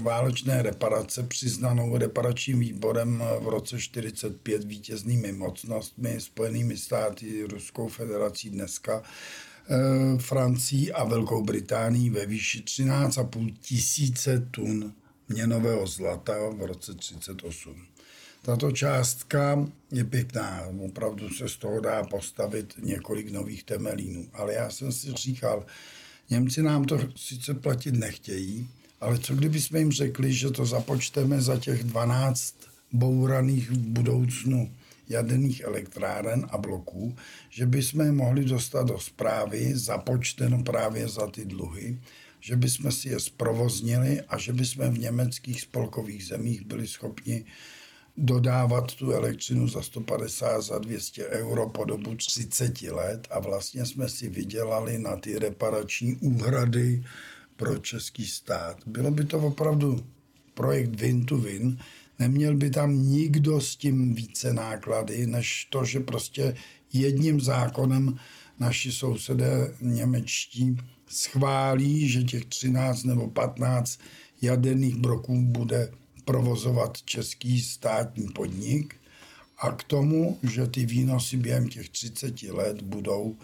válečné 0.00 0.62
reparace 0.62 1.22
přiznanou 1.22 1.96
reparačním 1.96 2.60
výborem 2.60 3.22
v 3.40 3.48
roce 3.48 3.80
45 3.80 4.64
vítěznými 4.64 5.32
mocnostmi, 5.32 6.20
Spojenými 6.20 6.76
státy, 6.76 7.44
Ruskou 7.50 7.88
federací 7.88 8.50
dneska, 8.50 9.02
e, 9.02 10.18
Francii 10.18 10.92
a 10.92 11.04
Velkou 11.04 11.42
Británií 11.42 12.10
ve 12.10 12.26
výši 12.26 12.60
13,5 12.60 13.54
tisíce 13.60 14.46
tun 14.50 14.92
měnového 15.28 15.86
zlata 15.86 16.34
v 16.56 16.62
roce 16.62 16.94
38. 16.94 17.86
Tato 18.42 18.72
částka 18.72 19.68
je 19.92 20.04
pěkná, 20.04 20.62
opravdu 20.84 21.28
se 21.28 21.48
z 21.48 21.56
toho 21.56 21.80
dá 21.80 22.02
postavit 22.04 22.74
několik 22.82 23.30
nových 23.30 23.64
temelínů. 23.64 24.28
Ale 24.32 24.54
já 24.54 24.70
jsem 24.70 24.92
si 24.92 25.12
říkal, 25.12 25.66
Němci 26.30 26.62
nám 26.62 26.84
to 26.84 26.98
sice 27.16 27.54
platit 27.54 27.94
nechtějí, 27.94 28.68
ale 29.00 29.18
co 29.18 29.34
kdyby 29.34 29.60
jsme 29.60 29.78
jim 29.78 29.92
řekli, 29.92 30.32
že 30.32 30.50
to 30.50 30.66
započteme 30.66 31.40
za 31.40 31.56
těch 31.56 31.84
12 31.84 32.54
bouraných 32.92 33.70
v 33.70 33.78
budoucnu 33.78 34.70
jaderných 35.08 35.60
elektráren 35.60 36.46
a 36.50 36.58
bloků, 36.58 37.16
že 37.50 37.66
bychom 37.66 38.00
je 38.00 38.12
mohli 38.12 38.44
dostat 38.44 38.86
do 38.86 38.98
zprávy, 38.98 39.72
započteno 39.74 40.62
právě 40.62 41.08
za 41.08 41.26
ty 41.26 41.44
dluhy, 41.44 42.00
že 42.40 42.56
bychom 42.56 42.92
si 42.92 43.08
je 43.08 43.20
zprovoznili 43.20 44.20
a 44.20 44.38
že 44.38 44.52
bychom 44.52 44.94
v 44.94 44.98
německých 44.98 45.60
spolkových 45.60 46.26
zemích 46.26 46.66
byli 46.66 46.86
schopni 46.86 47.44
dodávat 48.18 48.94
tu 48.94 49.12
elektřinu 49.12 49.68
za 49.68 49.82
150, 49.82 50.60
za 50.60 50.78
200 50.78 51.26
euro 51.26 51.68
po 51.68 51.84
dobu 51.84 52.14
30 52.14 52.82
let 52.82 53.28
a 53.30 53.40
vlastně 53.40 53.86
jsme 53.86 54.08
si 54.08 54.28
vydělali 54.28 54.98
na 54.98 55.16
ty 55.16 55.38
reparační 55.38 56.16
úhrady 56.16 57.04
pro 57.56 57.78
český 57.78 58.26
stát. 58.26 58.76
Bylo 58.86 59.10
by 59.10 59.24
to 59.24 59.38
opravdu 59.38 60.06
projekt 60.54 61.00
win 61.00 61.26
to 61.26 61.36
win, 61.36 61.78
neměl 62.18 62.56
by 62.56 62.70
tam 62.70 63.02
nikdo 63.02 63.60
s 63.60 63.76
tím 63.76 64.14
více 64.14 64.52
náklady, 64.52 65.26
než 65.26 65.64
to, 65.70 65.84
že 65.84 66.00
prostě 66.00 66.54
jedním 66.92 67.40
zákonem 67.40 68.18
naši 68.58 68.92
sousedé 68.92 69.74
němečtí 69.80 70.76
schválí, 71.06 72.08
že 72.08 72.22
těch 72.22 72.44
13 72.44 73.04
nebo 73.04 73.28
15 73.28 74.00
jaderných 74.42 74.96
broků 74.96 75.42
bude 75.42 75.90
provozovat 76.28 77.02
český 77.02 77.60
státní 77.60 78.28
podnik 78.28 78.96
a 79.58 79.72
k 79.72 79.84
tomu, 79.84 80.38
že 80.42 80.66
ty 80.66 80.86
výnosy 80.86 81.36
během 81.36 81.68
těch 81.68 81.88
30 81.88 82.42
let 82.42 82.82
budou 82.82 83.36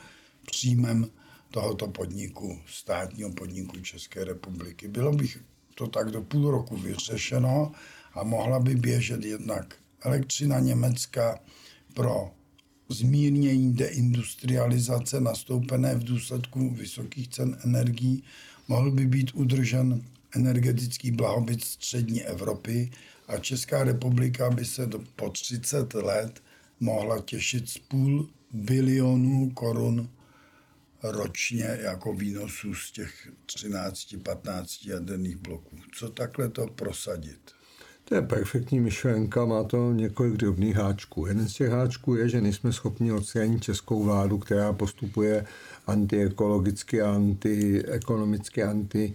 příjmem 0.46 1.06
tohoto 1.50 1.88
podniku, 1.88 2.58
státního 2.66 3.30
podniku 3.30 3.80
České 3.80 4.24
republiky. 4.24 4.88
Bylo 4.88 5.12
by 5.12 5.28
to 5.74 5.86
tak 5.86 6.10
do 6.10 6.22
půl 6.22 6.50
roku 6.50 6.76
vyřešeno 6.76 7.72
a 8.14 8.24
mohla 8.24 8.60
by 8.60 8.74
běžet 8.74 9.24
jednak 9.24 9.74
elektřina 10.00 10.58
Německa 10.58 11.40
pro 11.94 12.30
zmírnění 12.88 13.72
deindustrializace 13.72 15.20
nastoupené 15.20 15.94
v 15.94 16.04
důsledku 16.04 16.70
vysokých 16.70 17.28
cen 17.28 17.58
energií, 17.64 18.22
mohl 18.68 18.90
by 18.90 19.06
být 19.06 19.30
udržen 19.34 20.02
energetický 20.36 21.10
blahobyt 21.10 21.64
střední 21.64 22.22
Evropy 22.22 22.90
a 23.28 23.38
Česká 23.38 23.84
republika 23.84 24.50
by 24.50 24.64
se 24.64 24.86
do, 24.86 25.00
po 25.16 25.30
30 25.30 25.94
let 25.94 26.42
mohla 26.80 27.20
těšit 27.20 27.68
z 27.68 27.78
půl 27.78 28.28
bilionů 28.52 29.50
korun 29.50 30.08
ročně 31.02 31.78
jako 31.80 32.12
výnosů 32.12 32.74
z 32.74 32.90
těch 32.90 33.28
13-15 33.46 34.90
jaderných 34.90 35.36
bloků. 35.36 35.76
Co 35.98 36.08
takhle 36.08 36.48
to 36.48 36.66
prosadit? 36.66 37.40
To 38.04 38.14
je 38.14 38.22
perfektní 38.22 38.80
myšlenka, 38.80 39.44
má 39.44 39.64
to 39.64 39.92
několik 39.92 40.34
drobných 40.34 40.76
háčků. 40.76 41.26
Jeden 41.26 41.48
z 41.48 41.54
těch 41.54 41.70
háčků 41.70 42.14
je, 42.14 42.28
že 42.28 42.40
nejsme 42.40 42.72
schopni 42.72 43.12
odstranit 43.12 43.62
českou 43.62 44.02
vládu, 44.02 44.38
která 44.38 44.72
postupuje 44.72 45.46
antiekologicky, 45.86 47.02
antiekonomicky, 47.02 48.62
anti 48.62 49.14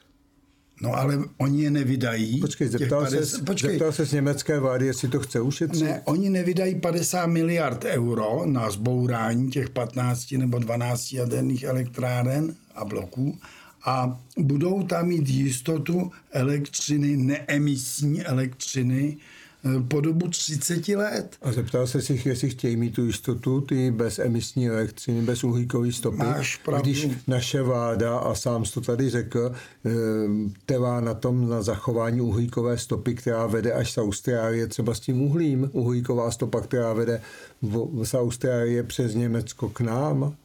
No 0.82 0.94
ale 0.94 1.20
oni 1.38 1.64
je 1.64 1.72
nevydají. 1.72 2.42
Počkej, 2.42 2.68
zeptal, 2.68 3.02
50, 3.02 3.26
se, 3.26 3.44
počkej. 3.44 3.72
zeptal 3.72 3.92
se 3.92 4.06
z 4.06 4.14
německé 4.14 4.60
vlády, 4.60 4.86
jestli 4.86 5.08
to 5.08 5.20
chce 5.20 5.42
ušetřit? 5.42 5.84
Ne, 5.84 6.02
oni 6.06 6.30
nevydají 6.30 6.76
50 6.76 7.28
miliard 7.28 7.86
euro 7.86 8.42
na 8.46 8.70
zbourání 8.72 9.52
těch 9.52 9.70
15 9.70 10.32
nebo 10.32 10.60
12 10.60 11.14
jaderných 11.14 11.64
elektráren 11.64 12.56
a 12.76 12.86
bloků 12.86 13.38
a 13.86 14.20
budou 14.38 14.84
tam 14.84 15.08
mít 15.08 15.30
jistotu 15.30 16.12
elektřiny, 16.32 17.18
neemisní 17.18 18.24
elektřiny, 18.24 19.18
eh, 19.66 19.84
po 19.88 20.02
dobu 20.02 20.28
30 20.28 20.96
let. 20.96 21.36
A 21.42 21.52
zeptal 21.52 21.88
se 21.88 22.02
si, 22.02 22.22
jestli 22.26 22.50
chtějí 22.50 22.76
mít 22.76 22.92
tu 22.92 23.06
jistotu, 23.06 23.62
ty 23.62 23.92
bez 23.92 24.20
emisní 24.20 24.68
elektřiny, 24.68 25.22
bez 25.22 25.44
uhlíkové 25.44 25.92
stopy. 25.92 26.18
Máš 26.18 26.56
pravdu. 26.56 26.82
Když 26.84 27.08
naše 27.28 27.62
vláda, 27.62 28.18
a 28.18 28.36
sám 28.36 28.64
to 28.74 28.82
tady 28.82 29.10
řekl, 29.10 29.52
eh, 29.86 29.90
trvá 30.66 31.02
na 31.02 31.14
tom, 31.14 31.50
na 31.50 31.62
zachování 31.62 32.22
uhlíkové 32.22 32.78
stopy, 32.78 33.16
která 33.16 33.48
vede 33.48 33.74
až 33.74 33.92
z 33.92 33.98
Austrálie, 33.98 34.68
třeba 34.68 34.94
s 34.94 35.00
tím 35.00 35.22
uhlím, 35.22 35.70
uhlíková 35.74 36.32
stopa, 36.32 36.62
která 36.62 36.94
vede 36.94 37.22
z 38.04 38.14
Austrálie 38.14 38.84
přes 38.84 39.16
Německo 39.16 39.70
k 39.70 39.82
nám, 39.82 40.36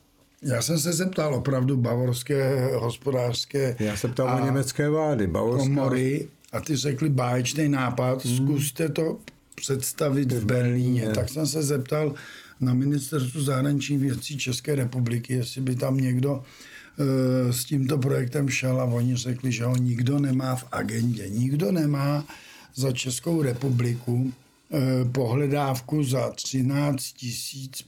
já 0.42 0.62
jsem 0.62 0.78
se 0.78 0.92
zeptal 0.92 1.34
opravdu 1.34 1.76
bavorské 1.76 2.70
hospodářské 2.74 3.76
Já 3.78 3.96
se 3.96 4.08
ptal 4.08 4.40
o 4.42 4.44
německé 4.44 4.88
vlády. 4.88 5.26
Bavorská... 5.26 5.68
Komory 5.68 6.28
a 6.52 6.60
ty 6.60 6.76
řekli 6.76 7.08
báječný 7.08 7.68
nápad, 7.68 8.24
hmm. 8.24 8.36
zkuste 8.36 8.88
to 8.88 9.18
představit 9.54 10.32
v 10.32 10.44
Berlíně. 10.44 11.08
Tak 11.08 11.28
jsem 11.28 11.46
se 11.46 11.62
zeptal 11.62 12.14
na 12.60 12.74
ministerstvu 12.74 13.42
zahraničních 13.42 14.00
věcí 14.00 14.38
České 14.38 14.74
republiky, 14.74 15.34
jestli 15.34 15.60
by 15.60 15.76
tam 15.76 15.96
někdo 15.96 16.42
e, 17.48 17.52
s 17.52 17.64
tímto 17.64 17.98
projektem 17.98 18.48
šel 18.48 18.80
a 18.80 18.84
oni 18.84 19.16
řekli, 19.16 19.52
že 19.52 19.64
ho 19.64 19.76
nikdo 19.76 20.18
nemá 20.18 20.56
v 20.56 20.64
agendě. 20.72 21.28
Nikdo 21.28 21.72
nemá 21.72 22.24
za 22.74 22.92
Českou 22.92 23.42
republiku 23.42 24.32
pohledávku 25.12 26.04
za 26.04 26.30
13 26.30 27.14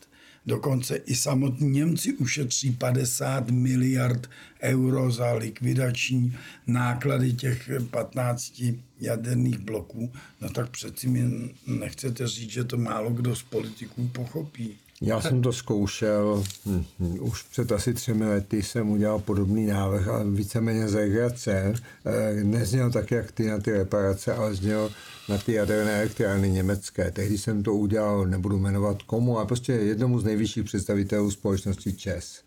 Dokonce 0.45 0.95
i 0.95 1.15
samotní 1.15 1.69
Němci 1.69 2.13
ušetří 2.13 2.71
50 2.71 3.49
miliard 3.49 4.29
euro 4.61 5.11
za 5.11 5.33
likvidační 5.33 6.37
náklady 6.67 7.33
těch 7.33 7.69
15 7.91 8.63
jaderných 8.99 9.57
bloků. 9.57 10.13
No 10.41 10.49
tak 10.49 10.69
přeci 10.69 11.07
mi 11.07 11.53
nechcete 11.67 12.27
říct, 12.27 12.51
že 12.51 12.63
to 12.63 12.77
málo 12.77 13.09
kdo 13.09 13.35
z 13.35 13.43
politiků 13.43 14.07
pochopí. 14.07 14.77
Já 15.01 15.21
jsem 15.21 15.41
to 15.41 15.53
zkoušel, 15.53 16.43
hm, 16.65 16.83
hm, 16.99 17.17
už 17.21 17.43
před 17.43 17.71
asi 17.71 17.93
třemi 17.93 18.25
lety 18.25 18.63
jsem 18.63 18.89
udělal 18.89 19.19
podobný 19.19 19.65
návrh 19.65 20.07
a 20.07 20.23
víceméně 20.23 20.87
z 20.87 20.93
legrace. 20.93 21.73
Eh, 22.05 22.43
nezněl 22.43 22.91
tak, 22.91 23.11
jak 23.11 23.31
ty 23.31 23.47
na 23.47 23.59
ty 23.59 23.71
reparace, 23.71 24.33
ale 24.33 24.55
zněl 24.55 24.91
na 25.29 25.37
ty 25.37 25.53
jaderné 25.53 25.97
elektrárny 25.97 26.49
německé. 26.49 27.11
Tehdy 27.11 27.37
jsem 27.37 27.63
to 27.63 27.73
udělal, 27.73 28.25
nebudu 28.25 28.59
jmenovat 28.59 29.01
komu, 29.01 29.37
ale 29.37 29.47
prostě 29.47 29.73
jednomu 29.73 30.19
z 30.19 30.23
nejvyšších 30.23 30.63
představitelů 30.63 31.31
společnosti 31.31 31.93
ČES 31.93 32.41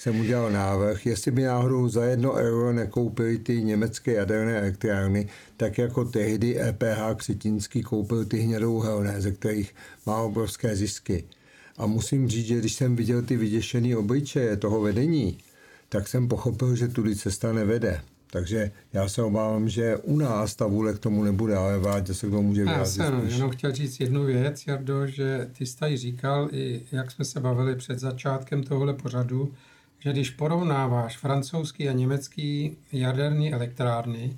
jsem 0.00 0.20
udělal 0.20 0.50
návrh, 0.50 1.06
jestli 1.06 1.30
by 1.30 1.42
náhodou 1.42 1.88
za 1.88 2.04
jedno 2.04 2.32
euro 2.32 2.72
nekoupili 2.72 3.38
ty 3.38 3.62
německé 3.62 4.12
jaderné 4.12 4.58
elektrárny, 4.58 5.28
tak 5.56 5.78
jako 5.78 6.04
tehdy 6.04 6.60
EPH 6.60 7.16
Křetínský 7.16 7.82
koupil 7.82 8.24
ty 8.24 8.38
hnědouhelné, 8.38 9.20
ze 9.20 9.32
kterých 9.32 9.74
má 10.06 10.20
obrovské 10.20 10.76
zisky. 10.76 11.24
A 11.78 11.86
musím 11.86 12.28
říct, 12.28 12.46
že 12.46 12.58
když 12.58 12.72
jsem 12.72 12.96
viděl 12.96 13.22
ty 13.22 13.36
vyděšené 13.36 13.96
obličeje 13.96 14.56
toho 14.56 14.80
vedení, 14.80 15.38
tak 15.88 16.08
jsem 16.08 16.28
pochopil, 16.28 16.76
že 16.76 16.88
tudy 16.88 17.16
cesta 17.16 17.52
nevede. 17.52 18.00
Takže 18.32 18.70
já 18.92 19.08
se 19.08 19.22
obávám, 19.22 19.68
že 19.68 19.96
u 19.96 20.16
nás 20.16 20.54
ta 20.54 20.66
vůle 20.66 20.94
k 20.94 20.98
tomu 20.98 21.22
nebude, 21.24 21.56
ale 21.56 21.78
vládě 21.78 22.14
se 22.14 22.26
k 22.26 22.30
tomu 22.30 22.48
může 22.48 22.64
vyjádřit. 22.64 23.00
Já 23.00 23.06
jsem 23.06 23.28
jenom 23.28 23.50
chtěl 23.50 23.72
říct 23.72 24.00
jednu 24.00 24.24
věc, 24.24 24.66
Jardo, 24.66 25.06
že 25.06 25.48
ty 25.58 25.66
jsi 25.66 25.76
tady 25.76 25.96
říkal, 25.96 26.48
i 26.52 26.82
jak 26.92 27.10
jsme 27.10 27.24
se 27.24 27.40
bavili 27.40 27.76
před 27.76 27.98
začátkem 27.98 28.62
tohle 28.62 28.94
pořadu, 28.94 29.52
že 29.98 30.12
když 30.12 30.30
porovnáváš 30.30 31.18
francouzský 31.18 31.88
a 31.88 31.92
německý 31.92 32.76
jaderní 32.92 33.52
elektrárny, 33.52 34.36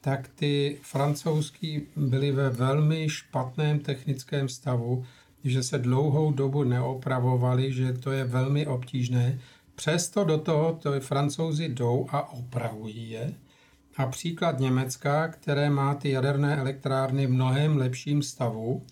tak 0.00 0.28
ty 0.34 0.78
francouzský 0.82 1.82
byly 1.96 2.32
ve 2.32 2.50
velmi 2.50 3.08
špatném 3.08 3.78
technickém 3.78 4.48
stavu, 4.48 5.04
že 5.44 5.62
se 5.62 5.78
dlouhou 5.78 6.32
dobu 6.32 6.64
neopravovali, 6.64 7.72
že 7.72 7.92
to 7.92 8.10
je 8.10 8.24
velmi 8.24 8.66
obtížné. 8.66 9.38
Přesto 9.74 10.24
do 10.24 10.38
toho 10.38 10.78
to 10.82 11.00
francouzi 11.00 11.68
jdou 11.68 12.06
a 12.10 12.32
opravují 12.32 13.10
je. 13.10 13.34
A 13.96 14.06
příklad 14.06 14.60
Německa, 14.60 15.28
které 15.28 15.70
má 15.70 15.94
ty 15.94 16.10
jaderné 16.10 16.56
elektrárny 16.56 17.26
v 17.26 17.30
mnohem 17.30 17.76
lepším 17.76 18.22
stavu, 18.22 18.82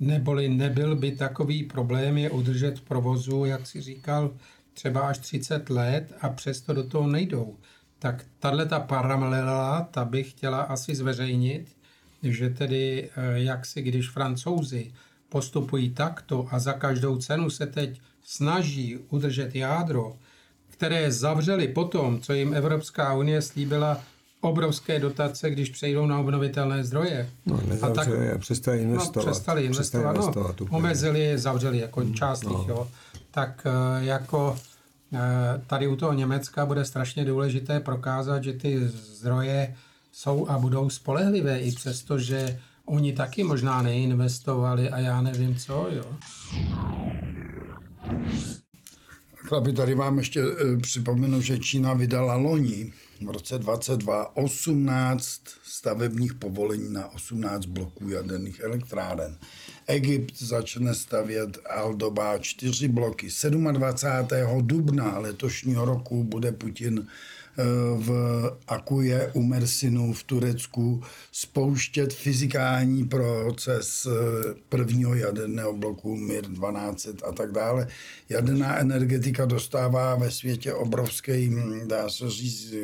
neboli 0.00 0.48
nebyl 0.48 0.96
by 0.96 1.12
takový 1.12 1.62
problém 1.62 2.18
je 2.18 2.30
udržet 2.30 2.78
v 2.78 2.82
provozu, 2.82 3.44
jak 3.44 3.66
si 3.66 3.80
říkal, 3.80 4.30
třeba 4.74 5.00
až 5.00 5.18
30 5.18 5.70
let 5.70 6.12
a 6.20 6.28
přesto 6.28 6.72
do 6.72 6.84
toho 6.84 7.06
nejdou. 7.06 7.56
Tak 7.98 8.24
tahle 8.38 8.66
ta 8.66 8.80
paralela, 8.80 9.88
ta 9.90 10.04
bych 10.04 10.30
chtěla 10.30 10.60
asi 10.60 10.94
zveřejnit, 10.94 11.76
že 12.22 12.50
tedy 12.50 13.10
eh, 13.16 13.38
jak 13.38 13.66
si 13.66 13.82
když 13.82 14.10
francouzi 14.10 14.92
postupují 15.28 15.90
takto 15.90 16.46
a 16.50 16.58
za 16.58 16.72
každou 16.72 17.16
cenu 17.16 17.50
se 17.50 17.66
teď 17.66 18.00
snaží 18.24 18.98
udržet 19.10 19.54
jádro, 19.54 20.16
které 20.70 21.12
zavřeli 21.12 21.68
potom, 21.68 22.20
co 22.20 22.32
jim 22.32 22.54
Evropská 22.54 23.14
unie 23.14 23.42
slíbila 23.42 24.00
obrovské 24.40 25.00
dotace, 25.00 25.50
když 25.50 25.70
přejdou 25.70 26.06
na 26.06 26.18
obnovitelné 26.18 26.84
zdroje. 26.84 27.30
No, 27.46 27.60
a 27.82 27.90
tak, 27.90 28.08
a 28.34 28.38
přestali 28.38 28.82
investovat. 28.82 29.26
No, 29.26 29.32
přestali 29.32 29.64
investovat, 29.64 30.12
přestali 30.12 30.26
investovat 30.26 30.60
no, 30.60 30.66
omezili 30.78 31.20
je, 31.20 31.38
zavřeli 31.38 31.78
jako 31.78 32.00
hmm, 32.00 32.14
část 32.14 32.42
no. 32.42 32.64
jo. 32.68 32.88
tak 33.30 33.66
eh, 33.66 34.04
jako 34.04 34.58
eh, 35.12 35.18
tady 35.66 35.86
u 35.86 35.96
toho 35.96 36.12
Německa 36.12 36.66
bude 36.66 36.84
strašně 36.84 37.24
důležité 37.24 37.80
prokázat, 37.80 38.44
že 38.44 38.52
ty 38.52 38.88
zdroje 38.88 39.74
jsou 40.12 40.48
a 40.48 40.58
budou 40.58 40.90
spolehlivé, 40.90 41.60
i 41.60 41.72
přesto, 41.72 42.18
že 42.18 42.60
oni 42.88 43.12
taky 43.12 43.44
možná 43.44 43.82
neinvestovali 43.82 44.90
a 44.90 44.98
já 44.98 45.20
nevím 45.20 45.56
co, 45.56 45.88
jo. 45.90 46.04
Chlapi, 49.34 49.72
tady 49.72 49.94
vám 49.94 50.18
ještě 50.18 50.40
e, 50.40 50.76
připomenu, 50.76 51.40
že 51.40 51.58
Čína 51.58 51.94
vydala 51.94 52.34
loni 52.34 52.92
v 53.26 53.30
roce 53.30 53.58
22 53.58 54.36
18 54.36 55.40
stavebních 55.64 56.34
povolení 56.34 56.92
na 56.92 57.08
18 57.14 57.64
bloků 57.66 58.08
jaderných 58.08 58.60
elektráren. 58.60 59.38
Egypt 59.86 60.38
začne 60.38 60.94
stavět 60.94 61.58
Aldoba 61.70 62.38
4 62.38 62.88
bloky. 62.88 63.28
27. 63.72 64.66
dubna 64.66 65.18
letošního 65.18 65.84
roku 65.84 66.24
bude 66.24 66.52
Putin 66.52 67.06
v 67.96 68.10
Akuje 68.68 69.30
u 69.34 69.42
Mersinu 69.42 70.12
v 70.12 70.22
Turecku 70.22 71.02
spouštět 71.32 72.12
fyzikální 72.14 73.04
proces 73.04 74.06
prvního 74.68 75.14
jaderného 75.14 75.72
bloku 75.72 76.16
MIR 76.16 76.46
12 76.46 77.08
a 77.28 77.32
tak 77.32 77.52
dále. 77.52 77.88
Jaderná 78.28 78.78
energetika 78.78 79.44
dostává 79.44 80.14
ve 80.14 80.30
světě 80.30 80.74
obrovský, 80.74 81.56
dá 81.86 82.10
se 82.10 82.30
říct, 82.30 82.74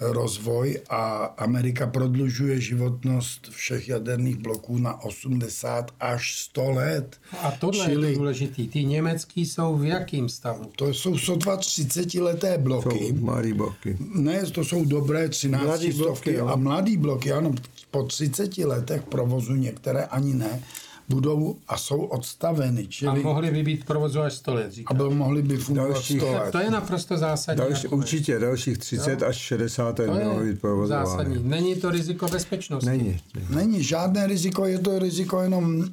rozvoj 0.00 0.80
a 0.90 1.24
Amerika 1.24 1.86
prodlužuje 1.86 2.60
životnost 2.60 3.48
všech 3.50 3.88
jaderných 3.88 4.36
bloků 4.36 4.78
na 4.78 5.04
80 5.04 5.90
až 6.00 6.40
100 6.40 6.70
let. 6.70 7.16
A 7.42 7.50
tohle 7.50 7.86
Čili, 7.86 8.10
je 8.10 8.16
důležitý. 8.16 8.68
Ty 8.68 8.84
německý 8.84 9.46
jsou 9.46 9.76
v 9.76 9.84
jakém 9.84 10.28
stavu? 10.28 10.70
To 10.76 10.88
jsou 10.88 11.18
sotva 11.18 11.56
30 11.56 12.14
leté 12.14 12.58
bloky. 12.58 12.98
Jsou 13.08 13.14
bloky. 13.54 13.96
Ne, 14.14 14.42
to 14.42 14.64
jsou 14.64 14.84
dobré 14.84 15.28
13 15.28 15.64
mladý 15.64 15.92
bloky, 15.92 16.40
a 16.40 16.56
mladý 16.56 16.96
bloky, 16.96 17.32
ano, 17.32 17.54
po 17.90 18.02
30 18.02 18.58
letech 18.58 19.02
provozu 19.02 19.54
některé 19.54 20.04
ani 20.04 20.34
ne 20.34 20.62
budou 21.08 21.56
a 21.68 21.76
jsou 21.76 22.00
odstaveny. 22.00 22.86
Čili... 22.86 23.20
A 23.20 23.22
mohli 23.24 23.50
by 23.50 23.62
být 23.62 23.84
provozu 23.84 24.20
až 24.20 24.32
100 24.32 24.54
let, 24.54 24.72
říká. 24.72 24.94
A 24.94 24.94
byl, 24.94 25.10
mohli 25.10 25.42
by 25.42 25.56
fungovat 25.56 25.92
dalších, 25.92 26.20
100 26.20 26.32
let. 26.32 26.52
To 26.52 26.58
je 26.58 26.70
naprosto 26.70 27.18
zásadní. 27.18 27.64
Další, 27.64 27.88
určitě, 27.88 28.38
dalších 28.38 28.78
30 28.78 29.20
jo? 29.20 29.28
až 29.28 29.36
60 29.36 29.98
let 29.98 30.24
mohli 30.24 30.52
být 30.52 30.60
provozovány. 30.60 31.06
Zásadní. 31.06 31.48
Není 31.48 31.76
to 31.76 31.90
riziko 31.90 32.26
bezpečnosti. 32.28 32.90
Není. 32.90 33.20
Není 33.50 33.82
žádné 33.82 34.26
riziko, 34.26 34.66
je 34.66 34.78
to 34.78 34.98
riziko 34.98 35.40
jenom 35.40 35.84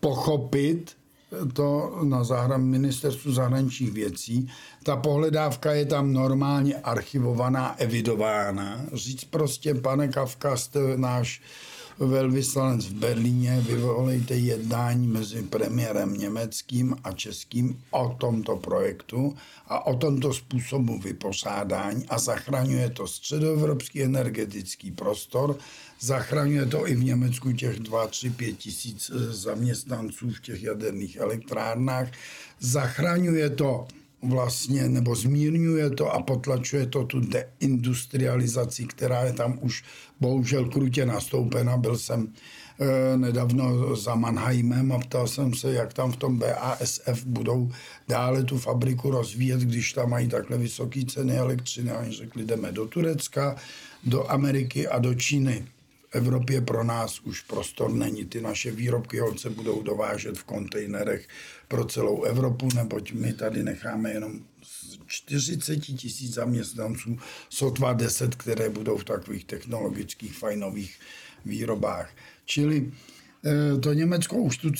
pochopit, 0.00 0.90
to 1.52 1.98
na 2.02 2.24
záhram 2.24 2.62
ministerstvu 2.62 3.32
zahraničních 3.32 3.92
věcí. 3.92 4.48
Ta 4.82 4.96
pohledávka 4.96 5.72
je 5.72 5.86
tam 5.86 6.12
normálně 6.12 6.74
archivovaná, 6.74 7.74
evidována. 7.78 8.80
Říct 8.92 9.24
prostě, 9.24 9.74
pane 9.74 10.08
Kavka, 10.08 10.56
jste 10.56 10.80
náš 10.96 11.42
velvyslanec 12.06 12.86
v 12.86 12.92
Berlíně, 12.92 13.64
vyvolejte 13.66 14.34
jednání 14.34 15.06
mezi 15.06 15.42
premiérem 15.42 16.14
německým 16.14 16.96
a 17.04 17.12
českým 17.12 17.82
o 17.90 18.08
tomto 18.08 18.56
projektu 18.56 19.36
a 19.66 19.86
o 19.86 19.96
tomto 19.96 20.34
způsobu 20.34 20.98
vyposádání 20.98 22.06
a 22.08 22.18
zachraňuje 22.18 22.90
to 22.90 23.06
středoevropský 23.06 24.02
energetický 24.02 24.90
prostor, 24.90 25.56
zachraňuje 26.00 26.66
to 26.66 26.88
i 26.88 26.94
v 26.94 27.04
Německu 27.04 27.52
těch 27.52 27.78
2, 27.78 28.06
3, 28.06 28.30
5 28.30 28.58
tisíc 28.58 29.10
eh, 29.14 29.32
zaměstnanců 29.32 30.30
v 30.30 30.40
těch 30.40 30.62
jaderných 30.62 31.16
elektrárnách, 31.16 32.08
zachraňuje 32.60 33.50
to 33.50 33.86
vlastně, 34.22 34.88
nebo 34.88 35.14
zmírňuje 35.14 35.90
to 35.90 36.12
a 36.12 36.22
potlačuje 36.22 36.86
to 36.86 37.04
tu 37.04 37.20
deindustrializaci, 37.20 38.84
která 38.84 39.22
je 39.24 39.32
tam 39.32 39.58
už 39.60 39.84
bohužel 40.20 40.64
krutě 40.64 41.06
nastoupena. 41.06 41.76
Byl 41.76 41.98
jsem 41.98 42.32
e, 42.80 43.16
nedávno 43.16 43.96
za 43.96 44.14
Mannheimem 44.14 44.92
a 44.92 44.98
ptal 44.98 45.26
jsem 45.26 45.54
se, 45.54 45.72
jak 45.72 45.94
tam 45.94 46.12
v 46.12 46.16
tom 46.16 46.38
BASF 46.38 47.24
budou 47.24 47.70
dále 48.08 48.44
tu 48.44 48.58
fabriku 48.58 49.10
rozvíjet, 49.10 49.60
když 49.60 49.92
tam 49.92 50.10
mají 50.10 50.28
takhle 50.28 50.58
vysoké 50.58 51.04
ceny 51.04 51.36
elektřiny. 51.36 51.90
A 51.90 51.98
oni 51.98 52.12
řekli, 52.12 52.44
jdeme 52.44 52.72
do 52.72 52.86
Turecka, 52.86 53.56
do 54.04 54.30
Ameriky 54.30 54.88
a 54.88 54.98
do 54.98 55.14
Číny. 55.14 55.66
Evropě 56.12 56.60
pro 56.60 56.84
nás 56.84 57.20
už 57.20 57.40
prostor 57.40 57.92
není. 57.92 58.24
Ty 58.24 58.40
naše 58.40 58.70
výrobky 58.70 59.18
holce 59.18 59.50
budou 59.50 59.82
dovážet 59.82 60.38
v 60.38 60.44
kontejnerech 60.44 61.28
pro 61.68 61.84
celou 61.84 62.22
Evropu, 62.22 62.68
neboť 62.74 63.12
my 63.12 63.32
tady 63.32 63.62
necháme 63.62 64.12
jenom 64.12 64.40
40 65.06 65.76
tisíc 65.76 66.34
zaměstnanců, 66.34 67.18
sotva 67.48 67.92
10, 67.92 68.34
které 68.34 68.68
budou 68.68 68.96
v 68.96 69.04
takových 69.04 69.44
technologických 69.44 70.32
fajnových 70.32 70.98
výrobách. 71.44 72.10
Čili 72.44 72.92
eh, 73.44 73.78
to 73.80 73.92
Německo 73.92 74.36
už 74.36 74.56
tu, 74.56 74.70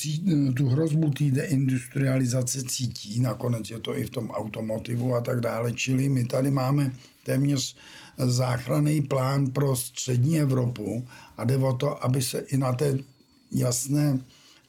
tu 0.57 0.69
hrozbu 0.69 1.11
té 1.11 1.25
deindustrializace 1.25 2.63
cítí, 2.63 3.21
nakonec 3.21 3.71
je 3.71 3.79
to 3.79 3.99
i 3.99 4.05
v 4.05 4.11
tom 4.11 4.31
automotivu 4.31 5.15
a 5.15 5.21
tak 5.21 5.41
dále, 5.41 5.73
čili 5.73 6.09
my 6.09 6.25
tady 6.25 6.51
máme 6.51 6.93
téměř 7.25 7.77
záchranný 8.19 9.03
plán 9.03 9.51
pro 9.51 9.77
střední 9.77 10.41
Evropu 10.41 11.09
a 11.37 11.45
jde 11.45 11.57
o 11.57 11.73
to, 11.73 12.05
aby 12.05 12.23
se 12.23 12.39
i 12.39 12.57
na 12.57 12.73
té 12.73 12.99
jasné 13.53 14.19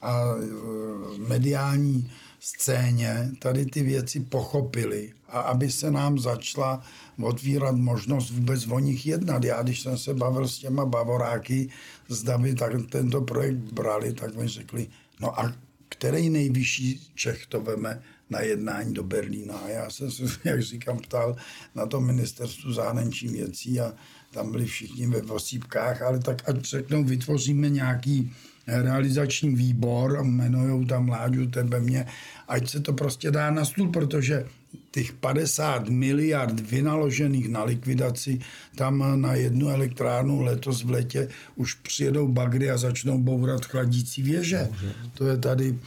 a 0.00 0.22
e, 0.22 1.18
mediální 1.28 2.12
scéně 2.40 3.30
tady 3.38 3.66
ty 3.66 3.82
věci 3.82 4.20
pochopili 4.20 5.12
a 5.28 5.40
aby 5.40 5.70
se 5.70 5.90
nám 5.90 6.18
začala 6.18 6.82
otvírat 7.22 7.76
možnost 7.76 8.30
vůbec 8.30 8.66
o 8.66 8.78
nich 8.78 9.06
jednat. 9.06 9.44
Já, 9.44 9.62
když 9.62 9.80
jsem 9.80 9.98
se 9.98 10.14
bavil 10.14 10.48
s 10.48 10.58
těma 10.58 10.84
bavoráky, 10.84 11.68
zda 12.08 12.38
by 12.38 12.54
tak 12.54 12.72
tento 12.90 13.20
projekt 13.20 13.72
brali, 13.72 14.12
tak 14.12 14.36
mi 14.36 14.48
řekli, 14.48 14.86
no 15.20 15.40
a 15.40 15.54
který 15.88 16.30
nejvyšší 16.30 17.10
Čech 17.14 17.46
to 17.46 17.60
veme 17.60 18.02
na 18.32 18.40
jednání 18.40 18.94
do 18.94 19.02
Berlína. 19.02 19.54
A 19.54 19.68
já 19.68 19.90
jsem 19.90 20.10
se, 20.10 20.22
jak 20.44 20.62
říkám, 20.62 20.98
ptal 20.98 21.36
na 21.74 21.86
to 21.86 22.00
ministerstvu 22.00 22.72
zahraničí 22.72 23.28
věcí 23.28 23.80
a 23.80 23.92
tam 24.32 24.50
byli 24.50 24.64
všichni 24.64 25.06
ve 25.06 25.20
vosípkách, 25.20 26.02
ale 26.02 26.18
tak 26.18 26.48
ať 26.48 26.64
řeknou, 26.64 27.04
vytvoříme 27.04 27.68
nějaký 27.68 28.32
realizační 28.66 29.54
výbor, 29.54 30.18
jmenují 30.22 30.86
tam 30.86 31.08
Láďu, 31.08 31.46
tebe 31.46 31.80
mě, 31.80 32.06
ať 32.48 32.70
se 32.70 32.80
to 32.80 32.92
prostě 32.92 33.30
dá 33.30 33.50
na 33.50 33.64
stůl, 33.64 33.88
protože 33.88 34.44
těch 34.90 35.12
50 35.12 35.88
miliard 35.88 36.60
vynaložených 36.60 37.48
na 37.48 37.64
likvidaci, 37.64 38.40
tam 38.76 39.20
na 39.22 39.34
jednu 39.34 39.68
elektrárnu 39.68 40.40
letos 40.40 40.82
v 40.82 40.90
letě 40.90 41.28
už 41.56 41.74
přijedou 41.74 42.28
bagry 42.28 42.70
a 42.70 42.76
začnou 42.76 43.18
bourat 43.18 43.64
chladící 43.64 44.22
věže. 44.22 44.68
To 45.14 45.26
je 45.26 45.36
tady 45.36 45.78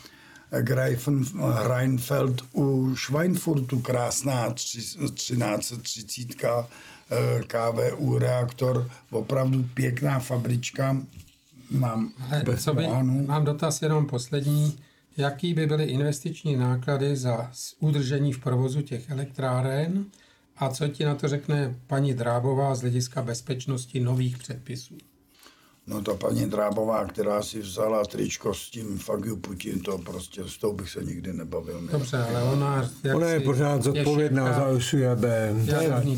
Greifen 0.61 1.25
Rheinfeld 1.63 2.41
u 2.53 2.95
Schweinfurtu, 2.95 3.79
krásná 3.79 4.53
1330 4.53 6.43
eh, 6.43 7.41
KVU 7.47 8.17
reaktor, 8.17 8.89
opravdu 9.11 9.65
pěkná 9.73 10.19
fabrička. 10.19 10.97
Mám, 11.71 12.13
co 12.57 12.73
by, 12.73 12.87
mám 13.27 13.45
dotaz 13.45 13.81
jenom 13.81 14.07
poslední. 14.07 14.77
Jaký 15.17 15.53
by 15.53 15.67
byly 15.67 15.83
investiční 15.83 16.55
náklady 16.55 17.15
za 17.15 17.51
udržení 17.79 18.33
v 18.33 18.39
provozu 18.39 18.81
těch 18.81 19.09
elektráren 19.09 20.05
a 20.57 20.69
co 20.69 20.87
ti 20.87 21.05
na 21.05 21.15
to 21.15 21.27
řekne 21.27 21.75
paní 21.87 22.13
Drábová 22.13 22.75
z 22.75 22.81
hlediska 22.81 23.21
bezpečnosti 23.21 23.99
nových 23.99 24.37
předpisů? 24.37 24.97
No 25.87 26.01
ta 26.01 26.13
paní 26.13 26.45
Drábová, 26.45 27.05
která 27.05 27.43
si 27.43 27.59
vzala 27.59 28.05
tričko 28.05 28.53
s 28.53 28.69
tím 28.69 28.97
Fagiu 28.97 29.35
Putin, 29.35 29.79
to 29.79 29.97
prostě 29.97 30.41
s 30.47 30.57
tou 30.57 30.73
bych 30.73 30.89
se 30.89 31.03
nikdy 31.03 31.33
nebavil. 31.33 31.81
Dobře, 31.91 32.17
ale 32.17 32.43
ona... 32.43 32.89
Ona 33.15 33.27
je 33.27 33.39
pořád 33.39 33.83
zodpovědná 33.83 34.53
za 34.53 34.69
USUJB. 34.69 35.23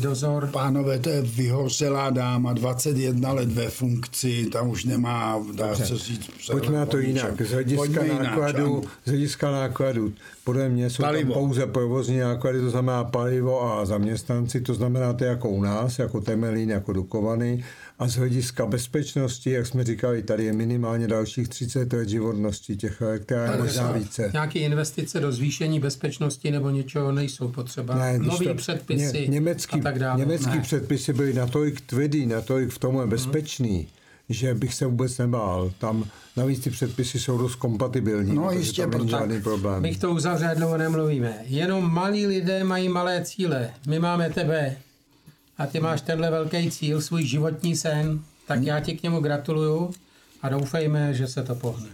dozor. 0.00 0.48
Pánové, 0.52 0.98
to 0.98 1.08
je 1.08 1.22
vyhořelá 1.22 2.10
dáma, 2.10 2.52
21 2.52 3.32
let 3.32 3.52
ve 3.52 3.70
funkci, 3.70 4.46
tam 4.46 4.68
už 4.68 4.84
nemá, 4.84 5.44
dá 5.52 5.66
Dobře. 5.66 5.86
se 5.86 5.98
říct... 5.98 6.30
Pojďme 6.50 6.76
na 6.76 6.86
to 6.86 6.98
jinak. 6.98 7.42
Z 7.42 7.50
hlediska, 7.50 8.04
nákladu, 8.22 8.82
z 9.04 9.08
hlediska 9.08 9.50
nákladu, 9.50 10.12
podle 10.44 10.68
mě 10.68 10.90
jsou 10.90 11.02
palivo. 11.02 11.34
tam 11.34 11.42
pouze 11.42 11.66
provozní 11.66 12.18
náklady, 12.18 12.60
to 12.60 12.70
znamená 12.70 13.04
palivo 13.04 13.72
a 13.72 13.84
zaměstnanci, 13.84 14.60
to 14.60 14.74
znamená 14.74 15.12
to 15.12 15.24
jako 15.24 15.48
u 15.48 15.62
nás, 15.62 15.98
jako 15.98 16.20
Temelín, 16.20 16.70
jako 16.70 16.92
Dukovany, 16.92 17.64
a 17.98 18.08
z 18.08 18.16
hlediska 18.16 18.66
bezpečnosti, 18.66 19.50
jak 19.50 19.66
jsme 19.66 19.84
říkali, 19.84 20.22
tady 20.22 20.44
je 20.44 20.52
minimálně 20.52 21.08
dalších 21.08 21.48
30 21.48 21.92
let 21.92 22.08
životnosti 22.08 22.76
těch 22.76 23.00
elektráren, 23.02 23.60
možná 23.62 23.92
více. 23.92 24.30
Nějaké 24.32 24.58
investice 24.58 25.20
do 25.20 25.32
zvýšení 25.32 25.80
bezpečnosti 25.80 26.50
nebo 26.50 26.70
něčeho 26.70 27.12
nejsou 27.12 27.48
potřeba? 27.48 27.94
Ne, 27.98 28.18
Nový 28.18 28.46
to, 28.46 28.54
předpisy 28.54 29.20
ně, 29.20 29.26
německý, 29.26 29.80
a 29.80 29.82
tak 29.82 29.98
dále? 29.98 30.18
Německý 30.20 30.56
ne. 30.56 30.60
předpisy 30.60 31.12
byly 31.12 31.34
natolik 31.34 31.80
tvrdý, 31.80 32.26
natolik 32.26 32.70
v 32.70 32.78
tomhle 32.78 33.06
bezpečný, 33.06 33.88
že 34.28 34.54
bych 34.54 34.74
se 34.74 34.86
vůbec 34.86 35.18
nebál. 35.18 35.72
Tam 35.78 36.04
navíc 36.36 36.60
ty 36.64 36.70
předpisy 36.70 37.20
jsou 37.20 37.38
dost 37.38 37.54
kompatibilní, 37.54 38.34
No, 38.34 38.50
jistě, 38.50 38.82
tam 38.82 38.90
není 38.90 39.04
proto- 39.04 39.18
žádný 39.18 39.40
problém. 39.42 39.82
Bych 39.82 39.98
to 39.98 40.10
uzavřel, 40.10 40.54
dlouho 40.56 40.76
nemluvíme. 40.76 41.34
Jenom 41.46 41.92
malí 41.92 42.26
lidé 42.26 42.64
mají 42.64 42.88
malé 42.88 43.24
cíle. 43.24 43.70
My 43.86 43.98
máme 43.98 44.30
tebe 44.30 44.76
a 45.58 45.66
ty 45.66 45.80
máš 45.80 46.00
tenhle 46.00 46.30
velký 46.30 46.70
cíl, 46.70 47.00
svůj 47.00 47.24
životní 47.24 47.76
sen, 47.76 48.20
tak 48.46 48.62
já 48.62 48.80
ti 48.80 48.96
k 48.96 49.02
němu 49.02 49.20
gratuluju 49.20 49.94
a 50.42 50.48
doufejme, 50.48 51.14
že 51.14 51.26
se 51.26 51.42
to 51.42 51.54
pohne. 51.54 51.88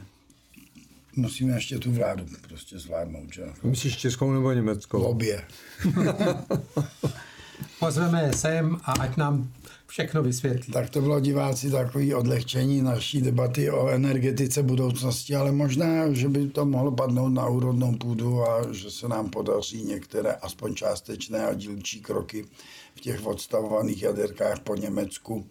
Musíme 1.16 1.54
ještě 1.54 1.78
tu 1.78 1.92
vládu 1.92 2.26
prostě 2.48 2.78
zvládnout, 2.78 3.34
že? 3.34 3.42
Myslíš 3.62 3.96
českou 3.96 4.32
nebo 4.32 4.52
německou? 4.52 5.02
Obě. 5.02 5.44
Pozveme 7.78 8.22
je 8.22 8.32
sem 8.32 8.78
a 8.84 8.92
ať 8.92 9.16
nám 9.16 9.50
všechno 9.86 10.22
vysvětlí. 10.22 10.72
Tak 10.72 10.90
to 10.90 11.00
bylo 11.00 11.20
diváci 11.20 11.70
takový 11.70 12.14
odlehčení 12.14 12.82
naší 12.82 13.20
debaty 13.22 13.70
o 13.70 13.88
energetice 13.88 14.62
budoucnosti, 14.62 15.34
ale 15.34 15.52
možná, 15.52 16.12
že 16.12 16.28
by 16.28 16.48
to 16.48 16.64
mohlo 16.64 16.92
padnout 16.92 17.32
na 17.32 17.46
úrodnou 17.46 17.96
půdu 17.96 18.42
a 18.42 18.72
že 18.72 18.90
se 18.90 19.08
nám 19.08 19.30
podaří 19.30 19.84
některé 19.84 20.32
aspoň 20.32 20.74
částečné 20.74 21.46
a 21.46 21.54
dílčí 21.54 22.00
kroky 22.00 22.44
v 22.94 23.00
těch 23.00 23.26
odstavovaných 23.26 24.02
jaderkách 24.02 24.60
po 24.60 24.74
Německu 24.74 25.46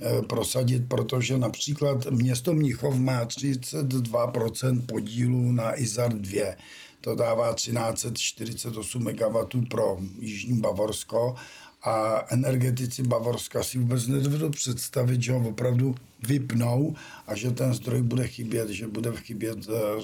eh, 0.00 0.22
prosadit, 0.22 0.88
protože 0.88 1.38
například 1.38 2.06
město 2.06 2.54
Mnichov 2.54 2.94
má 2.94 3.26
32% 3.26 4.86
podílu 4.86 5.52
na 5.52 5.80
IZAR 5.80 6.12
2. 6.12 6.54
To 7.00 7.14
dává 7.14 7.54
1348 7.54 9.04
MW 9.04 9.66
pro 9.70 9.98
Jižní 10.18 10.60
Bavorsko 10.60 11.34
a 11.82 12.24
energetici 12.28 13.02
Bavorska 13.02 13.62
si 13.62 13.78
vůbec 13.78 14.06
nedovedou 14.06 14.50
představit, 14.50 15.22
že 15.22 15.32
ho 15.32 15.48
opravdu 15.48 15.94
vypnou 16.26 16.96
a 17.26 17.34
že 17.34 17.50
ten 17.50 17.74
zdroj 17.74 18.02
bude 18.02 18.28
chybět, 18.28 18.68
že 18.68 18.86
bude 18.86 19.12
chybět 19.16 19.58
eh, 19.68 20.02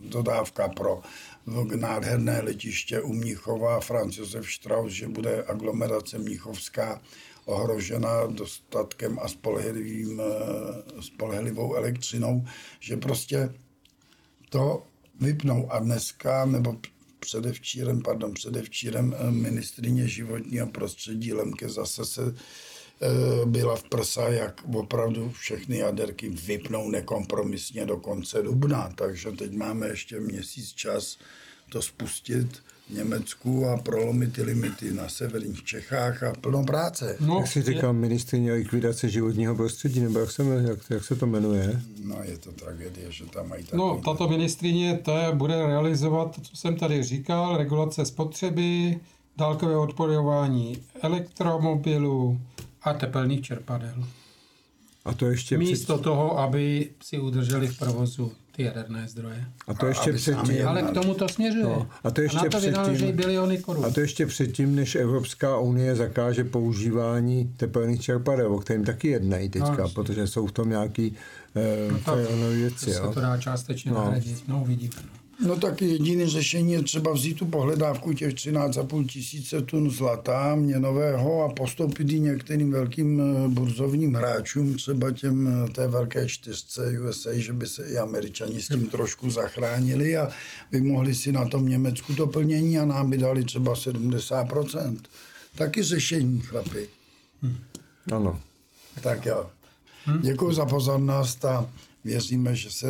dodávka 0.00 0.68
pro 0.68 1.02
nádherné 1.76 2.40
letiště 2.40 3.00
u 3.00 3.12
Mnichova, 3.12 3.80
Franz 3.80 4.16
Josef 4.16 4.52
Strauss, 4.52 4.92
že 4.92 5.08
bude 5.08 5.44
aglomerace 5.44 6.18
Mnichovská 6.18 7.02
ohrožena 7.44 8.26
dostatkem 8.26 9.18
a 9.22 9.28
spolehlivým, 9.28 10.20
eh, 10.20 11.02
spolehlivou 11.02 11.74
elektřinou, 11.74 12.44
že 12.80 12.96
prostě 12.96 13.54
to 14.48 14.86
vypnou. 15.20 15.72
A 15.72 15.78
dneska, 15.78 16.44
nebo 16.44 16.76
předevčírem, 17.20 18.02
pardon, 18.02 18.34
předevčírem 18.34 19.14
eh, 19.18 19.30
ministrině 19.30 20.08
životního 20.08 20.66
prostředí 20.66 21.32
Lemke 21.32 21.68
zase 21.68 22.04
se 22.04 22.34
byla 23.44 23.76
v 23.76 23.82
prsa, 23.82 24.28
jak 24.28 24.60
opravdu 24.74 25.30
všechny 25.30 25.78
jaderky 25.78 26.28
vypnou 26.28 26.90
nekompromisně 26.90 27.86
do 27.86 27.96
konce 27.96 28.42
dubna. 28.42 28.92
Takže 28.94 29.32
teď 29.32 29.52
máme 29.52 29.88
ještě 29.88 30.20
měsíc 30.20 30.68
čas 30.72 31.18
to 31.70 31.82
spustit 31.82 32.46
v 32.90 32.94
Německu 32.94 33.66
a 33.66 33.76
prolomit 33.76 34.32
ty 34.32 34.42
limity 34.42 34.92
na 34.92 35.08
severních 35.08 35.64
Čechách 35.64 36.22
a 36.22 36.32
plno 36.40 36.64
práce. 36.64 37.16
No, 37.20 37.38
Jak 37.38 37.46
jsi 37.46 37.62
říkal, 37.62 37.92
ministrině 37.92 38.52
likvidace 38.52 39.08
životního 39.08 39.54
prostředí, 39.54 40.00
nebo 40.00 40.18
jak 40.18 40.30
se, 40.30 40.42
jak, 40.42 40.78
jak 40.90 41.04
se 41.04 41.16
to 41.16 41.26
jmenuje? 41.26 41.82
No 42.04 42.16
je 42.22 42.38
to 42.38 42.52
tragédie, 42.52 43.06
že 43.12 43.24
tam 43.26 43.48
mají 43.48 43.64
No, 43.72 43.88
takový... 43.96 44.02
tato 44.04 44.28
ministrině 44.28 45.00
ta 45.04 45.32
bude 45.32 45.66
realizovat, 45.66 46.34
to, 46.34 46.40
co 46.40 46.56
jsem 46.56 46.76
tady 46.76 47.02
říkal, 47.02 47.56
regulace 47.56 48.04
spotřeby, 48.06 49.00
dálkové 49.36 49.76
odpojování 49.76 50.82
elektromobilů. 51.02 52.40
A 52.82 52.92
tepelných 52.92 53.40
čerpadel. 53.42 54.04
A 55.04 55.14
to 55.14 55.26
ještě, 55.26 55.58
Místo 55.58 55.94
před, 55.94 56.02
toho, 56.04 56.38
aby 56.38 56.90
si 57.02 57.18
udrželi 57.18 57.68
v 57.68 57.78
provozu 57.78 58.32
ty 58.52 58.62
jaderné 58.62 59.08
zdroje. 59.08 59.44
a 59.66 59.74
to 59.74 59.86
ještě 59.86 60.12
předtím, 60.12 60.68
Ale 60.68 60.82
k 60.82 60.90
tomu 60.90 61.14
to 61.14 61.28
směřuje. 61.28 61.64
No, 61.64 61.88
a 62.04 62.10
to 62.10 62.20
ještě 62.20 62.36
na 62.36 62.44
to 62.44 62.58
předtím- 62.58 63.12
biliony 63.16 63.58
korun. 63.58 63.84
a 63.86 63.90
to 63.90 64.00
ještě 64.00 64.26
předtím, 64.26 64.74
než 64.76 64.94
Evropská 64.94 65.58
unie 65.58 65.96
zakáže 65.96 66.44
používání 66.44 67.54
tepelných 67.56 68.00
čerpadel, 68.00 68.54
o 68.54 68.58
kterým 68.58 68.84
taky 68.84 69.08
jednají 69.08 69.48
teďka, 69.48 69.76
No, 69.82 69.88
protože 69.88 70.26
jsou 70.26 70.46
v 70.46 70.52
tom 70.52 70.68
nějaký 70.70 71.16
eh, 71.56 71.92
nové 72.12 72.52
že 72.52 72.56
věci. 72.56 72.84
se 72.92 72.98
Jo. 72.98 73.10
to 73.14 73.20
dá 73.20 73.36
částečně 73.38 73.90
No. 73.92 73.98
nahradit. 74.04 74.48
No, 74.48 74.62
uvidíme. 74.62 74.92
No 75.46 75.56
tak 75.56 75.82
jediné 75.82 76.28
řešení 76.28 76.72
je 76.72 76.82
třeba 76.82 77.12
vzít 77.12 77.34
tu 77.34 77.46
pohledávku 77.46 78.12
těch 78.12 78.34
13,5 78.34 79.06
tisíce 79.06 79.62
tun 79.62 79.90
zlata 79.90 80.54
měnového 80.54 81.44
a 81.44 81.52
postoupit 81.52 82.10
ji 82.10 82.20
některým 82.20 82.70
velkým 82.72 83.20
eh, 83.20 83.48
burzovním 83.48 84.14
hráčům, 84.14 84.74
třeba 84.74 85.10
těm 85.10 85.64
eh, 85.64 85.70
té 85.70 85.88
velké 85.88 86.28
čtyřce 86.28 87.00
USA, 87.08 87.30
že 87.32 87.52
by 87.52 87.66
se 87.66 87.86
i 87.86 87.98
američani 87.98 88.62
s 88.62 88.68
tím 88.68 88.86
trošku 88.86 89.30
zachránili 89.30 90.16
a 90.16 90.28
by 90.70 90.80
mohli 90.80 91.14
si 91.14 91.32
na 91.32 91.48
tom 91.48 91.68
Německu 91.68 92.14
to 92.14 92.26
plnění 92.26 92.78
a 92.78 92.84
nám 92.84 93.10
by 93.10 93.18
dali 93.18 93.44
třeba 93.44 93.74
70%. 93.74 94.96
Taky 95.54 95.82
řešení, 95.82 96.40
chlapi. 96.40 96.88
Ano. 98.12 98.40
Tak 99.02 99.26
jo. 99.26 99.50
Děkuji 100.20 100.52
za 100.52 100.66
pozornost 100.66 101.44
a 101.44 101.70
věříme, 102.04 102.56
že 102.56 102.70
se 102.70 102.86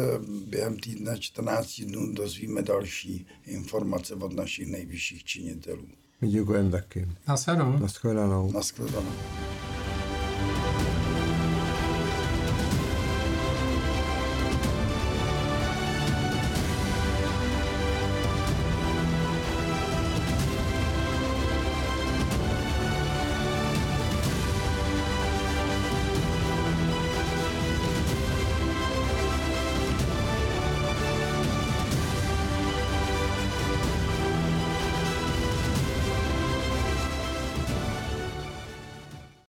během 0.47 0.79
týdne 0.79 1.19
14 1.19 1.81
dnů 1.81 2.13
dozvíme 2.13 2.63
další 2.63 3.27
informace 3.47 4.15
od 4.15 4.33
našich 4.33 4.67
nejvyšších 4.67 5.25
činitelů. 5.25 5.89
My 6.21 6.29
děkujeme 6.29 6.71
taky. 6.71 7.09
Zase 7.27 7.57
no. 7.57 7.79
Naschledanou. 7.79 8.53
Naschledanou. 8.53 9.13